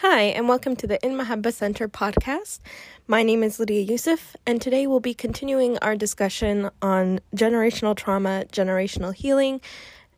Hi, 0.00 0.22
and 0.22 0.48
welcome 0.48 0.74
to 0.76 0.88
the 0.88 1.02
In 1.06 1.12
Mahabba 1.12 1.52
Center 1.52 1.88
podcast. 1.88 2.58
My 3.06 3.22
name 3.22 3.44
is 3.44 3.60
Lydia 3.60 3.80
Yusuf, 3.80 4.34
and 4.44 4.60
today 4.60 4.88
we'll 4.88 4.98
be 4.98 5.14
continuing 5.14 5.78
our 5.78 5.94
discussion 5.94 6.68
on 6.82 7.20
generational 7.36 7.96
trauma, 7.96 8.44
generational 8.52 9.14
healing 9.14 9.60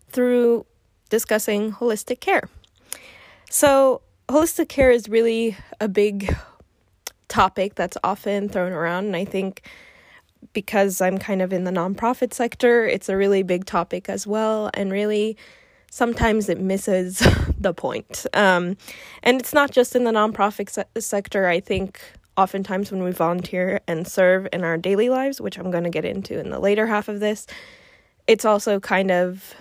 through 0.09 0.65
discussing 1.11 1.73
holistic 1.73 2.21
care. 2.21 2.49
So, 3.51 4.01
holistic 4.31 4.71
care 4.71 4.91
is 4.91 5.11
really 5.11 5.59
a 5.79 5.89
big 5.89 6.35
topic 7.29 7.75
that's 7.75 7.99
often 8.03 8.49
thrown 8.49 8.73
around, 8.73 9.05
and 9.05 9.15
I 9.15 9.27
think 9.27 9.61
because 10.55 11.03
I'm 11.03 11.19
kind 11.19 11.43
of 11.43 11.53
in 11.53 11.65
the 11.65 11.71
nonprofit 11.71 12.33
sector, 12.33 12.87
it's 12.87 13.11
a 13.11 13.17
really 13.17 13.43
big 13.43 13.67
topic 13.67 14.09
as 14.09 14.27
well, 14.27 14.71
and 14.73 14.91
really 14.91 15.37
sometimes 15.97 16.51
it 16.51 16.61
misses 16.61 17.27
the 17.59 17.73
point. 17.73 18.27
Um, 18.35 18.77
and 19.23 19.41
it's 19.41 19.55
not 19.55 19.71
just 19.71 19.97
in 19.97 20.05
the 20.05 20.11
nonprofit 20.11 20.69
se- 20.69 20.85
sector. 20.99 21.47
I 21.47 21.59
think 21.59 22.03
oftentimes 22.37 22.93
when 22.93 23.03
we 23.03 23.13
volunteer 23.13 23.81
and 23.89 24.07
serve 24.07 24.47
in 24.53 24.63
our 24.63 24.77
daily 24.77 25.09
lives, 25.09 25.41
which 25.41 25.59
I'm 25.59 25.71
going 25.71 25.85
to 25.85 25.91
get 25.91 26.05
into 26.05 26.39
in 26.39 26.51
the 26.51 26.59
later 26.59 26.87
half 26.87 27.09
of 27.09 27.21
this, 27.21 27.47
it's 28.27 28.45
also 28.45 28.79
kind 28.79 29.11
of 29.11 29.55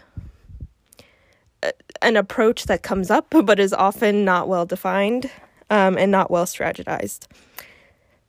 an 2.02 2.18
approach 2.18 2.66
that 2.66 2.84
comes 2.84 3.10
up 3.10 3.27
but 3.30 3.58
is 3.58 3.72
often 3.72 4.26
not 4.26 4.49
well 4.49 4.66
defined 4.66 5.32
um, 5.70 5.98
and 5.98 6.12
not 6.12 6.30
well 6.30 6.46
strategized. 6.46 7.27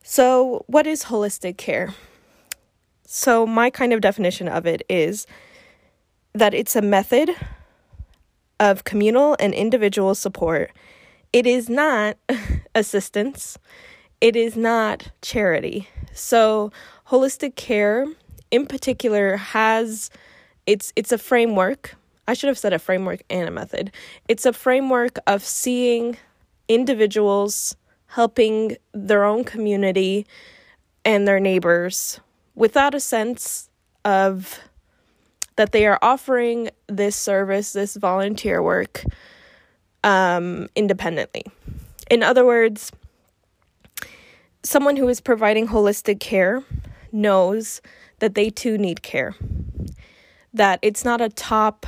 So, 0.01 0.63
what 0.67 0.87
is 0.87 1.03
holistic 1.03 1.57
care? 1.57 1.93
So, 3.05 3.45
my 3.45 3.69
kind 3.69 3.91
of 3.91 3.99
definition 3.99 4.47
of 4.47 4.65
it 4.65 4.81
is 4.87 5.27
that 6.33 6.53
it's 6.53 6.77
a 6.77 6.81
method 6.81 7.35
of 8.59 8.83
communal 8.83 9.35
and 9.39 9.53
individual 9.53 10.15
support. 10.15 10.71
It 11.33 11.45
is 11.45 11.69
not 11.69 12.17
assistance, 12.75 13.57
it 14.21 14.35
is 14.35 14.55
not 14.55 15.11
charity. 15.21 15.87
So, 16.13 16.71
holistic 17.07 17.55
care 17.55 18.05
in 18.51 18.65
particular 18.65 19.37
has 19.37 20.09
it's 20.65 20.91
it's 20.95 21.11
a 21.11 21.17
framework. 21.17 21.95
I 22.27 22.33
should 22.33 22.49
have 22.49 22.57
said 22.57 22.73
a 22.73 22.79
framework 22.79 23.23
and 23.29 23.47
a 23.47 23.51
method. 23.51 23.91
It's 24.27 24.45
a 24.45 24.51
framework 24.51 25.17
of 25.27 25.43
seeing 25.43 26.17
individuals 26.67 27.75
helping 28.07 28.75
their 28.93 29.23
own 29.23 29.43
community 29.43 30.25
and 31.05 31.27
their 31.27 31.39
neighbors 31.39 32.19
without 32.55 32.93
a 32.93 32.99
sense 32.99 33.69
of 34.03 34.59
that 35.57 35.73
they 35.73 35.85
are 35.85 35.99
offering 36.01 36.69
this 36.87 37.15
service, 37.15 37.73
this 37.73 37.95
volunteer 37.95 38.63
work, 38.63 39.03
um, 40.03 40.69
independently. 40.75 41.43
In 42.09 42.23
other 42.23 42.45
words, 42.45 42.91
someone 44.63 44.95
who 44.95 45.07
is 45.07 45.19
providing 45.19 45.67
holistic 45.67 46.19
care 46.19 46.63
knows 47.11 47.81
that 48.19 48.35
they 48.35 48.49
too 48.49 48.77
need 48.77 49.01
care, 49.01 49.35
that 50.53 50.79
it's 50.81 51.03
not 51.03 51.21
a 51.21 51.29
top 51.29 51.85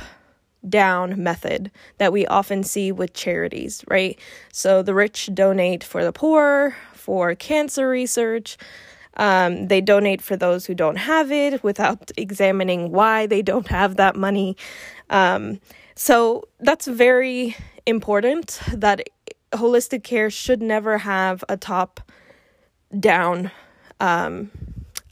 down 0.68 1.22
method 1.22 1.70
that 1.98 2.12
we 2.12 2.26
often 2.26 2.62
see 2.62 2.92
with 2.92 3.14
charities, 3.14 3.82
right? 3.88 4.18
So 4.52 4.82
the 4.82 4.94
rich 4.94 5.30
donate 5.32 5.82
for 5.82 6.04
the 6.04 6.12
poor, 6.12 6.76
for 6.92 7.34
cancer 7.34 7.88
research, 7.88 8.58
um, 9.20 9.68
they 9.68 9.82
donate 9.82 10.22
for 10.22 10.34
those 10.34 10.64
who 10.64 10.74
don't 10.74 10.96
have 10.96 11.30
it 11.30 11.62
without 11.62 12.10
examining 12.16 12.90
why 12.90 13.26
they 13.26 13.42
don't 13.42 13.68
have 13.68 13.96
that 13.96 14.16
money. 14.16 14.56
Um, 15.10 15.60
so 15.94 16.48
that's 16.58 16.86
very 16.86 17.54
important 17.84 18.60
that 18.72 19.06
holistic 19.52 20.02
care 20.02 20.30
should 20.30 20.62
never 20.62 20.98
have 20.98 21.44
a 21.50 21.58
top 21.58 22.00
down 22.98 23.50
um, 24.00 24.50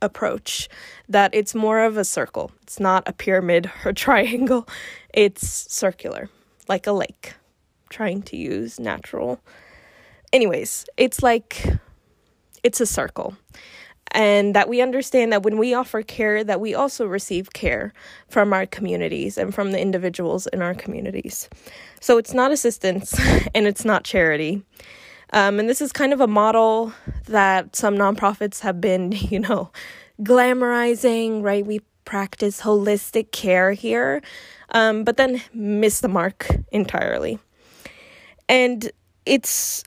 approach, 0.01 0.71
that 1.09 1.35
it's 1.35 1.55
more 1.55 1.81
of 1.81 1.99
a 1.99 2.05
circle. 2.05 2.51
It's 2.63 2.81
not 2.81 3.07
a 3.07 3.13
pyramid 3.13 3.71
or 3.85 3.93
triangle, 3.93 4.67
it's 5.13 5.47
circular, 5.73 6.31
like 6.67 6.87
a 6.87 6.93
lake, 6.93 7.35
trying 7.91 8.23
to 8.23 8.39
use 8.39 8.81
natural. 8.81 9.39
Anyways, 10.33 10.87
it's 10.97 11.23
like 11.23 11.63
it's 12.63 12.81
a 12.81 12.87
circle 12.87 13.37
and 14.13 14.55
that 14.55 14.69
we 14.69 14.81
understand 14.81 15.33
that 15.33 15.43
when 15.43 15.59
we 15.59 15.75
offer 15.75 16.03
care 16.03 16.43
that 16.45 16.61
we 16.61 16.75
also 16.75 17.07
receive 17.07 17.53
care 17.53 17.93
from 18.29 18.53
our 18.53 18.67
communities 18.67 19.39
and 19.39 19.55
from 19.55 19.73
the 19.73 19.81
individuals 19.81 20.47
in 20.49 20.63
our 20.63 20.75
communities. 20.75 21.49
So 22.01 22.19
it's 22.19 22.35
not 22.35 22.53
assistance 22.53 23.19
and 23.55 23.67
it's 23.67 23.85
not 23.85 24.05
charity. 24.05 24.63
Um, 25.33 25.59
and 25.59 25.69
this 25.69 25.81
is 25.81 25.93
kind 25.93 26.13
of 26.13 26.21
a 26.21 26.27
model 26.27 26.93
that 27.27 27.77
some 27.77 27.97
nonprofits 27.97 28.61
have 28.61 28.81
been 28.81 29.13
you 29.31 29.41
know 29.41 29.71
glamorizing 30.21 31.43
right? 31.43 31.65
We 31.65 31.81
practice 32.05 32.63
holistic 32.63 33.33
care 33.33 33.73
here 33.73 34.23
um, 34.71 35.05
but 35.05 35.17
then 35.17 35.43
miss 35.53 36.01
the 36.01 36.09
mark 36.09 36.49
entirely. 36.73 37.39
And 38.49 38.91
it's 39.27 39.85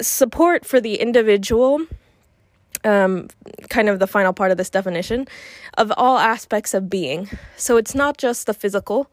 support 0.00 0.64
for 0.64 0.80
the 0.80 0.96
individual 0.96 1.80
um, 2.84 3.28
kind 3.68 3.88
of 3.88 3.98
the 3.98 4.06
final 4.06 4.32
part 4.32 4.50
of 4.50 4.56
this 4.56 4.70
definition 4.70 5.26
of 5.76 5.92
all 5.96 6.18
aspects 6.18 6.74
of 6.74 6.88
being. 6.88 7.28
So 7.56 7.76
it's 7.76 7.94
not 7.94 8.18
just 8.18 8.46
the 8.46 8.54
physical, 8.54 9.10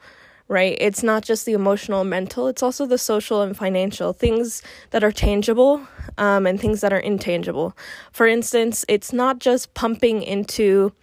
right? 0.47 0.77
It's 0.79 1.03
not 1.03 1.23
just 1.23 1.45
the 1.45 1.53
emotional 1.53 2.01
and 2.01 2.09
mental, 2.09 2.47
it's 2.47 2.61
also 2.61 2.85
the 2.85 2.97
social 2.97 3.41
and 3.41 3.57
financial 3.57 4.13
things 4.13 4.61
that 4.91 5.03
are 5.03 5.11
tangible 5.11 5.87
um, 6.17 6.45
and 6.45 6.59
things 6.59 6.81
that 6.81 6.93
are 6.93 6.99
intangible. 6.99 7.75
For 8.11 8.27
instance, 8.27 8.85
it's 8.87 9.11
not 9.11 9.39
just 9.39 9.73
pumping 9.73 10.21
into 10.21 10.93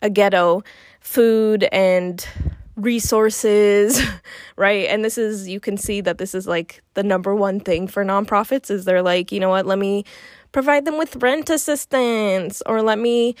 a 0.00 0.10
ghetto 0.10 0.62
food 1.00 1.64
and 1.72 2.26
resources 2.76 4.00
right 4.56 4.86
and 4.88 5.04
this 5.04 5.18
is 5.18 5.46
you 5.46 5.60
can 5.60 5.76
see 5.76 6.00
that 6.00 6.16
this 6.16 6.34
is 6.34 6.46
like 6.46 6.82
the 6.94 7.02
number 7.02 7.34
one 7.34 7.60
thing 7.60 7.86
for 7.86 8.02
nonprofits 8.02 8.70
is 8.70 8.86
they're 8.86 9.02
like 9.02 9.30
you 9.30 9.38
know 9.38 9.50
what 9.50 9.66
let 9.66 9.78
me 9.78 10.04
provide 10.52 10.84
them 10.84 10.98
with 10.98 11.16
rent 11.16 11.50
assistance 11.50 12.62
or 12.66 12.82
let 12.82 12.98
me 12.98 13.34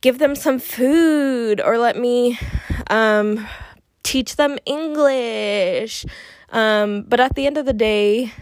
give 0.00 0.18
them 0.18 0.34
some 0.34 0.58
food 0.58 1.60
or 1.60 1.78
let 1.78 1.96
me 1.96 2.38
um, 2.90 3.46
teach 4.02 4.36
them 4.36 4.58
English. 4.66 6.04
Um, 6.50 7.02
but 7.08 7.20
at 7.20 7.34
the 7.34 7.46
end 7.46 7.56
of 7.56 7.66
the 7.66 7.72
day, 7.72 8.32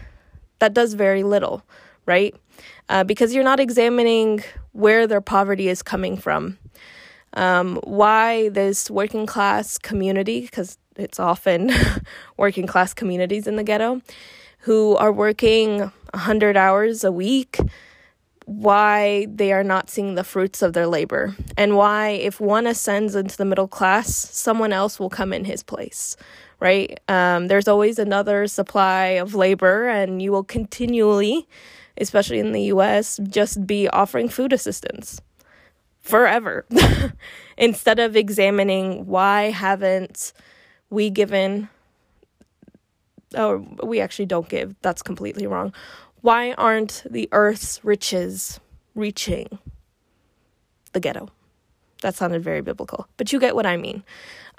that 0.59 0.73
does 0.73 0.93
very 0.93 1.23
little, 1.23 1.63
right? 2.05 2.35
Uh, 2.89 3.03
because 3.03 3.33
you're 3.33 3.43
not 3.43 3.59
examining 3.59 4.43
where 4.73 5.07
their 5.07 5.21
poverty 5.21 5.69
is 5.69 5.81
coming 5.81 6.17
from. 6.17 6.57
Um, 7.35 7.79
why 7.83 8.49
this 8.49 8.91
working 8.91 9.25
class 9.25 9.77
community, 9.77 10.41
because 10.41 10.77
it's 10.95 11.19
often 11.19 11.71
working 12.37 12.67
class 12.67 12.93
communities 12.93 13.47
in 13.47 13.55
the 13.55 13.63
ghetto, 13.63 14.01
who 14.59 14.95
are 14.97 15.11
working 15.11 15.91
100 16.13 16.55
hours 16.55 17.03
a 17.03 17.11
week, 17.11 17.57
why 18.45 19.27
they 19.33 19.51
are 19.51 19.63
not 19.63 19.89
seeing 19.89 20.15
the 20.15 20.23
fruits 20.23 20.61
of 20.61 20.73
their 20.73 20.87
labor, 20.87 21.35
and 21.57 21.75
why, 21.75 22.09
if 22.09 22.39
one 22.39 22.67
ascends 22.67 23.15
into 23.15 23.37
the 23.37 23.45
middle 23.45 23.67
class, 23.67 24.13
someone 24.13 24.73
else 24.73 24.99
will 24.99 25.09
come 25.09 25.33
in 25.33 25.45
his 25.45 25.63
place, 25.63 26.15
right? 26.59 26.99
Um, 27.07 27.47
there's 27.47 27.67
always 27.67 27.99
another 27.99 28.47
supply 28.47 29.05
of 29.05 29.33
labor, 29.33 29.87
and 29.87 30.21
you 30.21 30.31
will 30.31 30.43
continually, 30.43 31.47
especially 31.97 32.39
in 32.39 32.51
the 32.51 32.63
US, 32.63 33.19
just 33.29 33.65
be 33.65 33.87
offering 33.89 34.29
food 34.29 34.53
assistance 34.53 35.21
forever 36.01 36.65
instead 37.57 37.97
of 37.97 38.15
examining 38.15 39.07
why 39.07 39.51
haven't 39.51 40.33
we 40.89 41.09
given 41.09 41.69
or 43.35 43.57
we 43.83 43.99
actually 43.99 44.25
don't 44.25 44.47
give. 44.49 44.75
That's 44.81 45.01
completely 45.01 45.47
wrong. 45.47 45.73
Why 46.23 46.53
aren't 46.53 47.03
the 47.09 47.27
earth's 47.33 47.83
riches 47.83 48.61
reaching 48.95 49.59
the 50.93 50.99
ghetto? 51.01 51.29
That 52.01 52.15
sounded 52.15 52.43
very 52.43 52.61
biblical, 52.61 53.07
but 53.17 53.31
you 53.31 53.39
get 53.39 53.55
what 53.55 53.65
I 53.65 53.77
mean. 53.77 54.03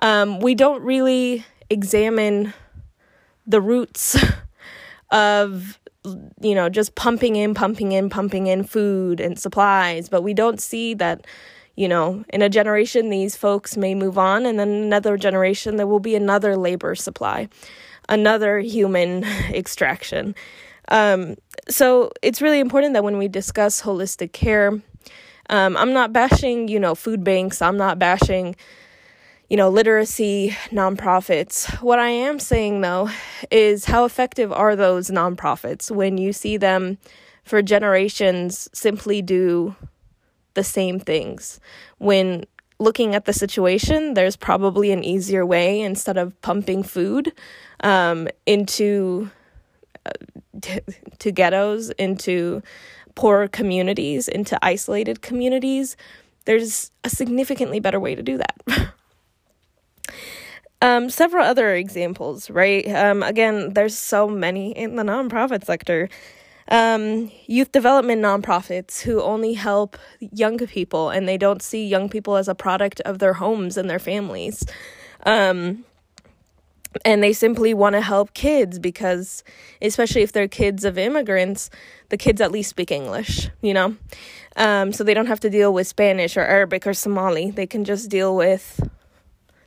Um, 0.01 0.41
we 0.41 0.55
don't 0.55 0.83
really 0.83 1.45
examine 1.71 2.53
the 3.47 3.61
roots 3.61 4.17
of 5.11 5.81
you 6.41 6.55
know 6.55 6.69
just 6.69 6.95
pumping 6.95 7.37
in 7.37 7.55
pumping 7.55 7.93
in 7.93 8.11
pumping 8.11 8.47
in 8.47 8.63
food 8.63 9.21
and 9.21 9.39
supplies 9.39 10.11
but 10.11 10.21
we 10.21 10.35
don't 10.35 10.61
see 10.61 10.93
that 10.93 11.27
you 11.77 11.89
know 11.89 12.23
in 12.29 12.43
a 12.43 12.49
generation 12.51 13.09
these 13.09 13.35
folks 13.35 13.75
may 13.75 13.95
move 13.95 14.19
on 14.19 14.45
and 14.45 14.59
then 14.59 14.69
another 14.69 15.17
generation 15.17 15.77
there 15.77 15.87
will 15.87 16.01
be 16.01 16.15
another 16.15 16.59
labor 16.59 16.95
supply 16.95 17.49
another 18.09 18.59
human 18.59 19.25
extraction. 19.53 20.35
Um, 20.89 21.37
so 21.69 22.11
it's 22.23 22.43
really 22.43 22.61
important 22.61 22.95
that 22.95 23.05
when 23.05 23.19
we 23.19 23.29
discuss 23.29 23.83
holistic 23.83 24.33
care, 24.33 24.81
um, 25.51 25.77
I'm 25.77 25.93
not 25.93 26.13
bashing, 26.13 26.69
you 26.69 26.81
know, 26.81 26.95
food 26.95 27.25
banks. 27.25 27.61
I'm 27.61 27.77
not 27.77 27.99
bashing, 27.99 28.57
you 29.49 29.57
know, 29.57 29.69
literacy 29.69 30.57
nonprofits. 30.71 31.71
What 31.83 31.99
I 31.99 32.09
am 32.09 32.39
saying 32.39 32.81
though 32.81 33.11
is 33.51 33.85
how 33.85 34.05
effective 34.05 34.53
are 34.53 34.77
those 34.77 35.11
nonprofits 35.11 35.91
when 35.91 36.19
you 36.19 36.33
see 36.33 36.57
them 36.57 36.99
for 37.45 37.61
generations 37.61 38.69
simply 38.73 39.21
do 39.21 39.77
the 40.55 40.65
same 40.65 40.99
things? 40.99 41.61
When 41.99 42.45
looking 42.79 43.15
at 43.15 43.27
the 43.27 43.33
situation, 43.33 44.15
there's 44.15 44.37
probably 44.37 44.93
an 44.93 45.05
easier 45.05 45.45
way 45.45 45.81
instead 45.81 46.17
of 46.17 46.41
pumping 46.41 46.83
food 46.83 47.33
um, 47.81 48.29
into 48.47 49.31
uh, 50.07 50.11
to 51.19 51.33
ghettos, 51.33 51.91
into 51.91 52.63
poor 53.15 53.49
communities, 53.49 54.29
into 54.29 54.59
isolated 54.63 55.23
communities. 55.23 55.97
There's 56.45 56.91
a 57.05 57.11
significantly 57.11 57.81
better 57.81 58.01
way 58.01 58.15
to 58.15 58.23
do 58.23 58.39
that. 58.39 58.93
Um, 60.85 61.09
several 61.09 61.47
other 61.47 61.75
examples, 61.75 62.51
right? 62.51 62.87
Um, 62.87 63.23
again, 63.23 63.73
there's 63.73 63.97
so 63.97 64.29
many 64.29 64.73
in 64.73 64.97
the 64.97 65.03
nonprofit 65.03 65.65
sector. 65.65 66.11
Um, 66.69 67.31
youth 67.47 67.73
development 67.73 68.21
nonprofits 68.21 69.01
who 69.01 69.23
only 69.23 69.55
help 69.55 69.97
young 70.21 70.59
people 70.59 71.09
and 71.09 71.27
they 71.27 71.39
don't 71.39 71.63
see 71.63 71.87
young 71.87 72.11
people 72.11 72.37
as 72.37 72.49
a 72.49 72.55
product 72.55 73.01
of 73.01 73.19
their 73.19 73.33
homes 73.33 73.79
and 73.79 73.89
their 73.89 73.99
families. 73.99 74.63
Um, 75.25 75.87
and 77.05 77.23
they 77.23 77.33
simply 77.33 77.75
want 77.75 77.95
to 77.95 78.01
help 78.01 78.35
kids 78.35 78.79
because, 78.79 79.45
especially 79.83 80.23
if 80.23 80.33
they're 80.33 80.49
kids 80.49 80.85
of 80.85 80.99
immigrants, 80.99 81.71
the 82.09 82.17
kids 82.17 82.41
at 82.41 82.53
least 82.53 82.71
speak 82.71 82.91
English, 82.91 83.49
you 83.61 83.75
know? 83.75 83.97
Um, 84.57 84.93
so 84.93 85.05
they 85.05 85.15
don't 85.15 85.27
have 85.27 85.41
to 85.41 85.51
deal 85.51 85.73
with 85.73 85.87
Spanish 85.87 86.37
or 86.37 86.43
Arabic 86.43 86.87
or 86.87 86.95
Somali. 86.95 87.51
They 87.51 87.67
can 87.67 87.85
just 87.85 88.11
deal 88.11 88.37
with 88.37 88.81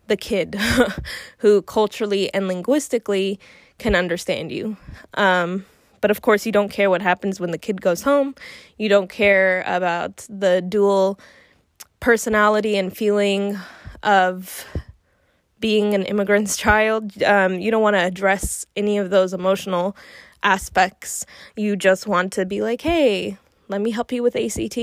the 0.07 0.17
kid 0.17 0.55
who 1.39 1.61
culturally 1.61 2.33
and 2.33 2.47
linguistically 2.47 3.39
can 3.77 3.95
understand 3.95 4.51
you. 4.51 4.77
Um, 5.15 5.65
but 6.01 6.11
of 6.11 6.21
course, 6.21 6.45
you 6.45 6.51
don't 6.51 6.69
care 6.69 6.89
what 6.89 7.01
happens 7.01 7.39
when 7.39 7.51
the 7.51 7.57
kid 7.57 7.81
goes 7.81 8.01
home. 8.01 8.35
You 8.77 8.89
don't 8.89 9.09
care 9.09 9.63
about 9.67 10.25
the 10.29 10.61
dual 10.61 11.19
personality 11.99 12.77
and 12.77 12.95
feeling 12.95 13.57
of 14.03 14.65
being 15.59 15.93
an 15.93 16.03
immigrant's 16.03 16.57
child. 16.65 17.21
Um, 17.23 17.59
you 17.59 17.71
don't 17.71 17.81
want 17.81 17.95
to 17.95 18.03
address 18.03 18.65
any 18.75 18.97
of 18.97 19.09
those 19.09 19.33
emotional 19.33 19.95
aspects. 20.43 21.25
You 21.55 21.75
just 21.75 22.07
want 22.07 22.33
to 22.33 22.45
be 22.45 22.61
like, 22.61 22.81
hey, 22.81 23.37
let 23.67 23.81
me 23.81 23.91
help 23.91 24.11
you 24.11 24.23
with 24.23 24.35
ACT, 24.35 24.77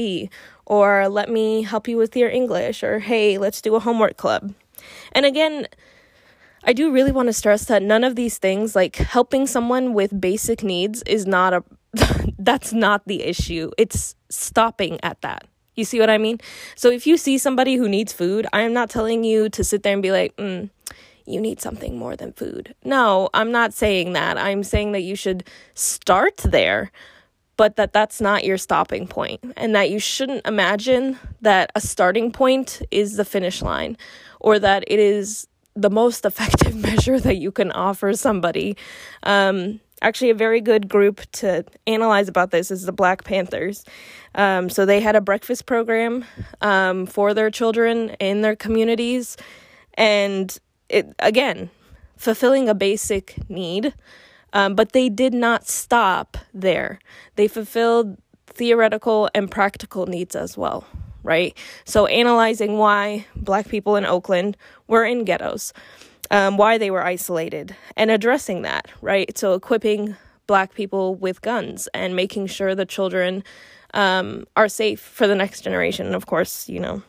or 0.67 1.09
let 1.09 1.31
me 1.31 1.63
help 1.63 1.89
you 1.89 1.97
with 1.97 2.17
your 2.17 2.29
English, 2.29 2.83
or 2.83 2.99
hey, 2.99 3.39
let's 3.39 3.63
do 3.63 3.75
a 3.75 3.81
homework 3.81 4.17
club. 4.17 4.55
And 5.13 5.25
again, 5.25 5.67
I 6.65 6.73
do 6.73 6.93
really 6.93 7.13
want 7.13 7.29
to 7.29 7.33
stress 7.33 7.65
that 7.67 7.83
none 7.83 8.05
of 8.05 8.17
these 8.17 8.39
things, 8.39 8.75
like 8.75 8.97
helping 8.97 9.47
someone 9.47 9.95
with 9.95 10.21
basic 10.21 10.63
needs, 10.63 11.03
is 11.07 11.27
not 11.27 11.53
a 11.53 11.65
that's 12.39 12.73
not 12.73 13.07
the 13.07 13.23
issue. 13.23 13.71
It's 13.79 14.17
stopping 14.29 14.99
at 15.03 15.21
that. 15.23 15.47
You 15.75 15.85
see 15.85 15.99
what 15.99 16.11
I 16.11 16.19
mean? 16.19 16.41
So 16.77 16.91
if 16.91 17.07
you 17.07 17.17
see 17.17 17.39
somebody 17.39 17.77
who 17.77 17.89
needs 17.89 18.13
food, 18.13 18.47
I 18.53 18.63
am 18.63 18.73
not 18.73 18.91
telling 18.91 19.25
you 19.25 19.49
to 19.51 19.65
sit 19.65 19.83
there 19.83 19.93
and 19.93 20.03
be 20.03 20.13
like, 20.13 20.37
mm, 20.37 20.71
you 21.27 21.41
need 21.41 21.61
something 21.61 21.99
more 21.99 22.17
than 22.17 22.33
food. 22.33 22.75
No, 22.85 23.31
I'm 23.35 23.51
not 23.51 23.73
saying 23.73 24.13
that. 24.13 24.39
I'm 24.39 24.63
saying 24.63 24.93
that 24.93 25.01
you 25.01 25.17
should 25.17 25.45
start 25.75 26.37
there, 26.39 26.93
but 27.57 27.77
that 27.77 27.93
that's 27.93 28.21
not 28.21 28.45
your 28.45 28.59
stopping 28.59 29.07
point 29.07 29.41
and 29.57 29.75
that 29.75 29.91
you 29.91 29.99
shouldn't 29.99 30.47
imagine 30.47 31.19
that 31.41 31.71
a 31.75 31.81
starting 31.81 32.31
point 32.31 32.83
is 32.91 33.17
the 33.17 33.25
finish 33.25 33.63
line 33.63 33.97
or 34.41 34.59
that 34.59 34.85
it 34.87 34.99
is 34.99 35.47
the 35.75 35.91
most 35.91 36.25
effective 36.27 36.75
measure 36.75 37.19
that 37.19 37.37
you 37.37 37.51
can 37.51 37.73
offer 37.73 38.13
somebody. 38.15 38.77
Um, 39.23 39.81
actually, 40.05 40.31
a 40.31 40.35
very 40.35 40.61
good 40.61 40.89
group 40.89 41.21
to 41.33 41.65
analyze 41.87 42.29
about 42.29 42.51
this 42.51 42.71
is 42.71 42.83
the 42.85 42.93
Black 42.93 43.25
Panthers. 43.25 43.85
Um, 44.35 44.69
so 44.69 44.85
they 44.85 45.01
had 45.01 45.17
a 45.17 45.21
breakfast 45.21 45.67
program 45.67 46.25
um, 46.61 47.07
for 47.07 47.35
their 47.35 47.51
children 47.51 48.11
in 48.21 48.43
their 48.43 48.55
communities, 48.55 49.37
and 49.95 50.57
it 50.89 51.15
again 51.19 51.71
fulfilling 52.17 52.69
a 52.69 52.75
basic 52.75 53.39
need. 53.49 53.95
Um, 54.53 54.77
but 54.77 54.93
they 54.93 55.09
did 55.09 55.35
not 55.35 55.67
stop 55.67 56.39
there. 56.53 57.01
They 57.35 57.49
fulfilled 57.49 58.17
theoretical 58.47 59.29
and 59.35 59.51
practical 59.51 60.07
needs 60.07 60.37
as 60.37 60.57
well 60.57 60.87
right? 61.25 61.57
So, 61.85 62.07
analyzing 62.07 62.79
why 62.79 63.27
black 63.35 63.67
people 63.67 63.97
in 63.97 64.05
Oakland 64.05 64.57
were 64.87 65.05
in 65.05 65.25
ghettos, 65.25 65.73
um, 66.31 66.57
why 66.57 66.79
they 66.79 66.91
were 66.91 67.05
isolated, 67.05 67.77
and 67.97 68.11
addressing 68.11 68.63
that, 68.63 68.89
right? 69.01 69.37
So, 69.37 69.55
equipping 69.55 70.17
black 70.47 70.75
people 70.75 71.15
with 71.15 71.41
guns 71.43 71.89
and 71.95 72.15
making 72.15 72.47
sure 72.47 72.75
the 72.75 72.85
children 72.85 73.43
um, 73.95 74.47
are 74.57 74.69
safe 74.69 75.01
for 75.01 75.27
the 75.27 75.35
next 75.35 75.63
generation. 75.63 76.07
And 76.07 76.15
of 76.15 76.27
course, 76.27 76.69
you 76.69 76.81
know, 76.81 77.03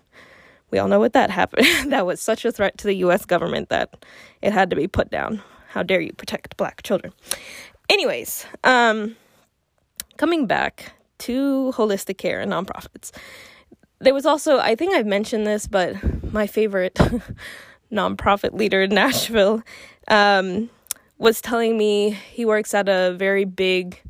we 0.72 0.80
all 0.80 0.88
know 0.88 1.00
what 1.00 1.14
that 1.14 1.30
happened. 1.30 1.68
that 1.92 2.06
was 2.06 2.22
such 2.22 2.46
a 2.46 2.52
threat 2.52 2.78
to 2.78 2.88
the 2.88 2.96
US 2.98 3.26
government 3.26 3.70
that 3.70 4.06
it 4.42 4.54
had 4.54 4.70
to 4.70 4.76
be 4.76 4.88
put 4.88 5.10
down. 5.10 5.42
How 5.70 5.84
dare 5.84 6.00
you 6.00 6.14
protect 6.14 6.56
black 6.56 6.84
children? 6.84 7.12
Anyways, 7.90 8.46
um, 8.64 9.18
coming 10.18 10.48
back 10.48 10.94
to 11.20 11.74
holistic 11.76 12.18
care 12.18 12.40
and 12.40 12.52
nonprofits 12.52 13.12
there 14.00 14.14
was 14.14 14.26
also, 14.26 14.60
I 14.60 14.76
think 14.76 14.94
I've 14.94 15.06
mentioned 15.06 15.48
this, 15.48 15.68
but 15.68 15.96
my 16.32 16.48
favorite 16.48 16.98
nonprofit 17.92 18.54
leader 18.54 18.84
in 18.84 18.90
Nashville 18.94 19.64
um, 20.08 20.70
was 21.18 21.42
telling 21.42 21.78
me 21.78 22.12
he 22.12 22.46
works 22.46 22.74
at 22.74 22.90
a 22.90 23.16
very 23.18 23.46
big 23.46 24.02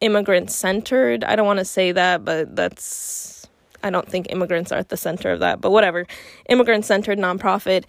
immigrant 0.00 0.50
centered. 0.50 1.24
I 1.24 1.36
don't 1.36 1.46
want 1.46 1.58
to 1.58 1.64
say 1.64 1.92
that, 1.92 2.24
but 2.24 2.54
that's, 2.54 3.46
I 3.82 3.90
don't 3.90 4.08
think 4.08 4.26
immigrants 4.30 4.70
are 4.72 4.78
at 4.78 4.88
the 4.88 4.96
center 4.96 5.30
of 5.30 5.40
that, 5.40 5.60
but 5.60 5.70
whatever. 5.70 6.06
Immigrant 6.48 6.84
centered 6.84 7.18
nonprofit. 7.18 7.84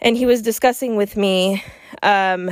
And 0.00 0.16
he 0.16 0.26
was 0.26 0.42
discussing 0.42 0.96
with 0.96 1.16
me 1.16 1.62
um, 2.02 2.48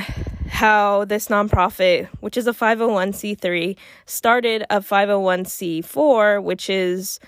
how 0.49 1.05
this 1.05 1.29
nonprofit, 1.29 2.08
which 2.20 2.37
is 2.37 2.46
a 2.46 2.52
501c3, 2.52 3.76
started 4.05 4.64
a 4.69 4.81
501c4, 4.81 6.43
which 6.43 6.69
is 6.69 7.20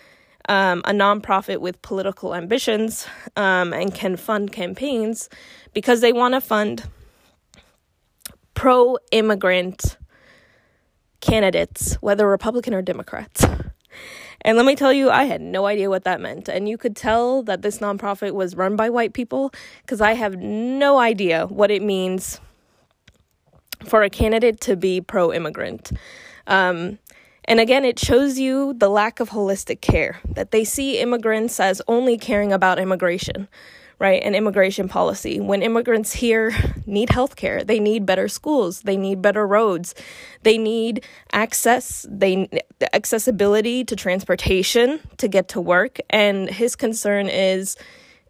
um, 0.48 0.80
a 0.84 0.92
nonprofit 0.92 1.58
with 1.58 1.80
political 1.82 2.34
ambitions 2.34 3.06
um, 3.36 3.72
and 3.72 3.94
can 3.94 4.16
fund 4.16 4.50
campaigns 4.50 5.28
because 5.74 6.00
they 6.00 6.12
want 6.12 6.34
to 6.34 6.40
fund 6.40 6.84
pro 8.54 8.98
immigrant 9.12 9.98
candidates, 11.20 11.94
whether 12.00 12.26
Republican 12.28 12.74
or 12.74 12.82
Democrats. 12.82 13.44
And 14.42 14.56
let 14.56 14.66
me 14.66 14.76
tell 14.76 14.92
you, 14.92 15.10
I 15.10 15.24
had 15.24 15.40
no 15.40 15.66
idea 15.66 15.90
what 15.90 16.04
that 16.04 16.20
meant. 16.20 16.48
And 16.48 16.68
you 16.68 16.78
could 16.78 16.96
tell 16.96 17.42
that 17.42 17.62
this 17.62 17.78
nonprofit 17.78 18.32
was 18.32 18.56
run 18.56 18.76
by 18.76 18.88
white 18.88 19.12
people 19.12 19.52
because 19.82 20.00
I 20.00 20.12
have 20.12 20.36
no 20.36 20.98
idea 20.98 21.46
what 21.46 21.70
it 21.70 21.82
means 21.82 22.40
for 23.84 24.02
a 24.02 24.10
candidate 24.10 24.60
to 24.62 24.76
be 24.76 25.00
pro 25.00 25.32
immigrant. 25.32 25.92
Um, 26.46 26.98
and 27.48 27.60
again, 27.60 27.86
it 27.86 27.98
shows 27.98 28.38
you 28.38 28.74
the 28.74 28.90
lack 28.90 29.20
of 29.20 29.30
holistic 29.30 29.80
care, 29.80 30.20
that 30.26 30.50
they 30.50 30.64
see 30.64 31.00
immigrants 31.00 31.58
as 31.58 31.80
only 31.88 32.18
caring 32.18 32.52
about 32.52 32.78
immigration, 32.78 33.48
right? 33.98 34.22
And 34.22 34.36
immigration 34.36 34.86
policy. 34.86 35.40
When 35.40 35.62
immigrants 35.62 36.12
here 36.12 36.52
need 36.84 37.08
health 37.08 37.36
care, 37.36 37.64
they 37.64 37.80
need 37.80 38.04
better 38.04 38.28
schools, 38.28 38.82
they 38.82 38.98
need 38.98 39.22
better 39.22 39.46
roads, 39.46 39.94
they 40.42 40.58
need 40.58 41.06
access, 41.32 42.04
they 42.10 42.50
accessibility 42.92 43.82
to 43.82 43.96
transportation 43.96 45.00
to 45.16 45.26
get 45.26 45.48
to 45.48 45.60
work. 45.62 45.96
And 46.10 46.50
his 46.50 46.76
concern 46.76 47.30
is 47.30 47.78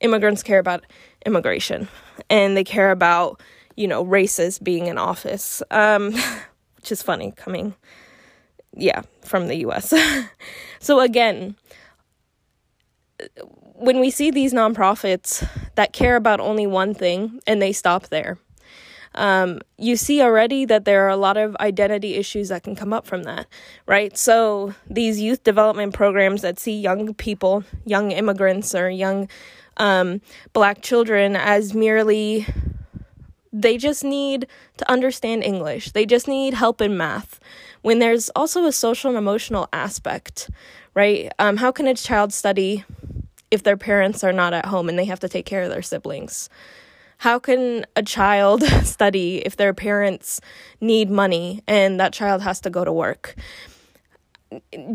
immigrants 0.00 0.44
care 0.44 0.60
about 0.60 0.84
immigration 1.26 1.88
and 2.30 2.56
they 2.56 2.62
care 2.62 2.92
about, 2.92 3.42
you 3.74 3.88
know, 3.88 4.04
races 4.04 4.60
being 4.60 4.86
in 4.86 4.96
office. 4.96 5.60
Um, 5.72 6.14
which 6.76 6.92
is 6.92 7.02
funny 7.02 7.32
coming 7.32 7.74
yeah, 8.76 9.02
from 9.24 9.48
the 9.48 9.56
US. 9.66 9.92
so 10.80 11.00
again, 11.00 11.56
when 13.74 14.00
we 14.00 14.10
see 14.10 14.30
these 14.30 14.52
nonprofits 14.52 15.46
that 15.74 15.92
care 15.92 16.16
about 16.16 16.40
only 16.40 16.66
one 16.66 16.94
thing 16.94 17.40
and 17.46 17.60
they 17.62 17.72
stop 17.72 18.08
there, 18.08 18.38
um, 19.14 19.60
you 19.78 19.96
see 19.96 20.22
already 20.22 20.64
that 20.64 20.84
there 20.84 21.04
are 21.06 21.10
a 21.10 21.16
lot 21.16 21.36
of 21.36 21.56
identity 21.56 22.14
issues 22.14 22.48
that 22.50 22.62
can 22.62 22.76
come 22.76 22.92
up 22.92 23.06
from 23.06 23.24
that, 23.24 23.46
right? 23.86 24.16
So, 24.16 24.74
these 24.88 25.20
youth 25.20 25.42
development 25.42 25.94
programs 25.94 26.42
that 26.42 26.60
see 26.60 26.78
young 26.78 27.14
people, 27.14 27.64
young 27.84 28.12
immigrants, 28.12 28.74
or 28.74 28.88
young 28.90 29.28
um, 29.78 30.20
black 30.52 30.82
children 30.82 31.36
as 31.36 31.74
merely 31.74 32.46
they 33.52 33.76
just 33.76 34.04
need 34.04 34.46
to 34.76 34.90
understand 34.90 35.42
English, 35.42 35.92
they 35.92 36.06
just 36.06 36.28
need 36.28 36.54
help 36.54 36.80
in 36.80 36.96
math 36.96 37.40
when 37.82 37.98
there's 37.98 38.28
also 38.30 38.64
a 38.64 38.72
social 38.72 39.10
and 39.10 39.18
emotional 39.18 39.68
aspect, 39.72 40.50
right? 40.94 41.32
Um, 41.38 41.56
how 41.56 41.72
can 41.72 41.86
a 41.86 41.94
child 41.94 42.32
study 42.32 42.84
if 43.50 43.62
their 43.62 43.76
parents 43.76 44.22
are 44.24 44.32
not 44.32 44.52
at 44.52 44.66
home 44.66 44.88
and 44.88 44.98
they 44.98 45.04
have 45.06 45.20
to 45.20 45.28
take 45.28 45.46
care 45.46 45.62
of 45.62 45.70
their 45.70 45.82
siblings? 45.82 46.48
How 47.18 47.38
can 47.38 47.84
a 47.96 48.02
child 48.02 48.62
study 48.84 49.38
if 49.38 49.56
their 49.56 49.74
parents 49.74 50.40
need 50.80 51.10
money 51.10 51.62
and 51.66 51.98
that 52.00 52.12
child 52.12 52.42
has 52.42 52.60
to 52.60 52.70
go 52.70 52.84
to 52.84 52.92
work? 52.92 53.34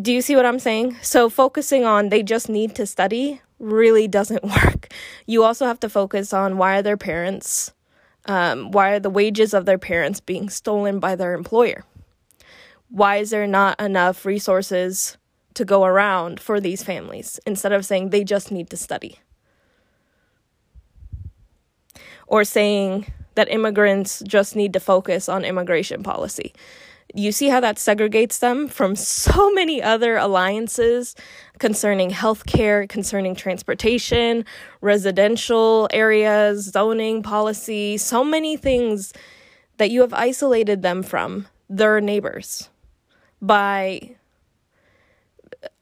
Do 0.02 0.12
you 0.12 0.22
see 0.22 0.36
what 0.36 0.46
I'm 0.46 0.60
saying? 0.60 0.98
So, 1.02 1.30
focusing 1.30 1.86
on 1.86 2.10
they 2.10 2.24
just 2.24 2.50
need 2.50 2.74
to 2.76 2.88
study 2.88 3.42
really 3.60 4.08
doesn't 4.08 4.44
work. 4.64 4.92
You 5.28 5.44
also 5.44 5.66
have 5.66 5.80
to 5.82 5.90
focus 5.90 6.34
on 6.34 6.58
why 6.58 6.78
are 6.78 6.82
their 6.82 6.98
parents, 6.98 7.72
um, 8.26 8.72
why 8.72 8.92
are 8.92 9.00
the 9.00 9.10
wages 9.10 9.54
of 9.54 9.66
their 9.66 9.78
parents 9.78 10.20
being 10.20 10.50
stolen 10.50 11.00
by 11.00 11.16
their 11.16 11.34
employer? 11.34 11.84
Why 12.90 13.18
is 13.18 13.32
there 13.32 13.48
not 13.48 13.80
enough 13.82 14.26
resources 14.26 15.18
to 15.56 15.66
go 15.66 15.84
around 15.84 16.40
for 16.40 16.60
these 16.60 16.84
families 16.84 17.40
instead 17.46 17.72
of 17.72 17.86
saying 17.86 18.10
they 18.10 18.24
just 18.24 18.52
need 18.52 18.70
to 18.70 18.78
study? 18.78 19.20
Or 22.28 22.44
saying 22.44 23.12
that 23.36 23.52
immigrants 23.52 24.22
just 24.28 24.56
need 24.56 24.74
to 24.74 24.80
focus 24.80 25.28
on 25.28 25.44
immigration 25.44 26.04
policy 26.04 26.54
you 27.14 27.32
see 27.32 27.48
how 27.48 27.60
that 27.60 27.78
segregates 27.78 28.40
them 28.40 28.68
from 28.68 28.96
so 28.96 29.52
many 29.52 29.82
other 29.82 30.18
alliances 30.18 31.16
concerning 31.60 32.10
healthcare, 32.10 32.90
concerning 32.90 33.36
transportation, 33.36 34.46
residential 34.82 35.88
areas, 35.92 36.72
zoning 36.72 37.22
policy, 37.22 37.98
so 37.98 38.24
many 38.24 38.58
things 38.58 39.14
that 39.78 39.92
you 39.92 40.02
have 40.02 40.14
isolated 40.14 40.82
them 40.82 41.04
from 41.04 41.48
their 41.70 42.02
neighbors 42.02 42.70
by 43.42 44.16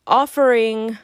offering 0.06 0.98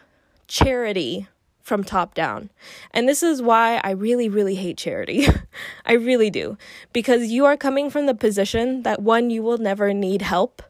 charity 0.47 1.27
from 1.67 1.83
top 1.83 2.13
down. 2.13 2.49
And 2.91 3.09
this 3.09 3.21
is 3.21 3.41
why 3.41 3.81
I 3.83 3.91
really, 3.91 4.29
really 4.29 4.55
hate 4.55 4.77
charity. 4.77 5.27
I 5.85 5.93
really 5.93 6.29
do. 6.29 6.57
Because 6.93 7.27
you 7.27 7.43
are 7.43 7.57
coming 7.57 7.89
from 7.89 8.05
the 8.05 8.15
position 8.15 8.83
that 8.83 9.01
one, 9.01 9.29
you 9.29 9.43
will 9.43 9.57
never 9.57 9.93
need 9.93 10.21
help, 10.21 10.63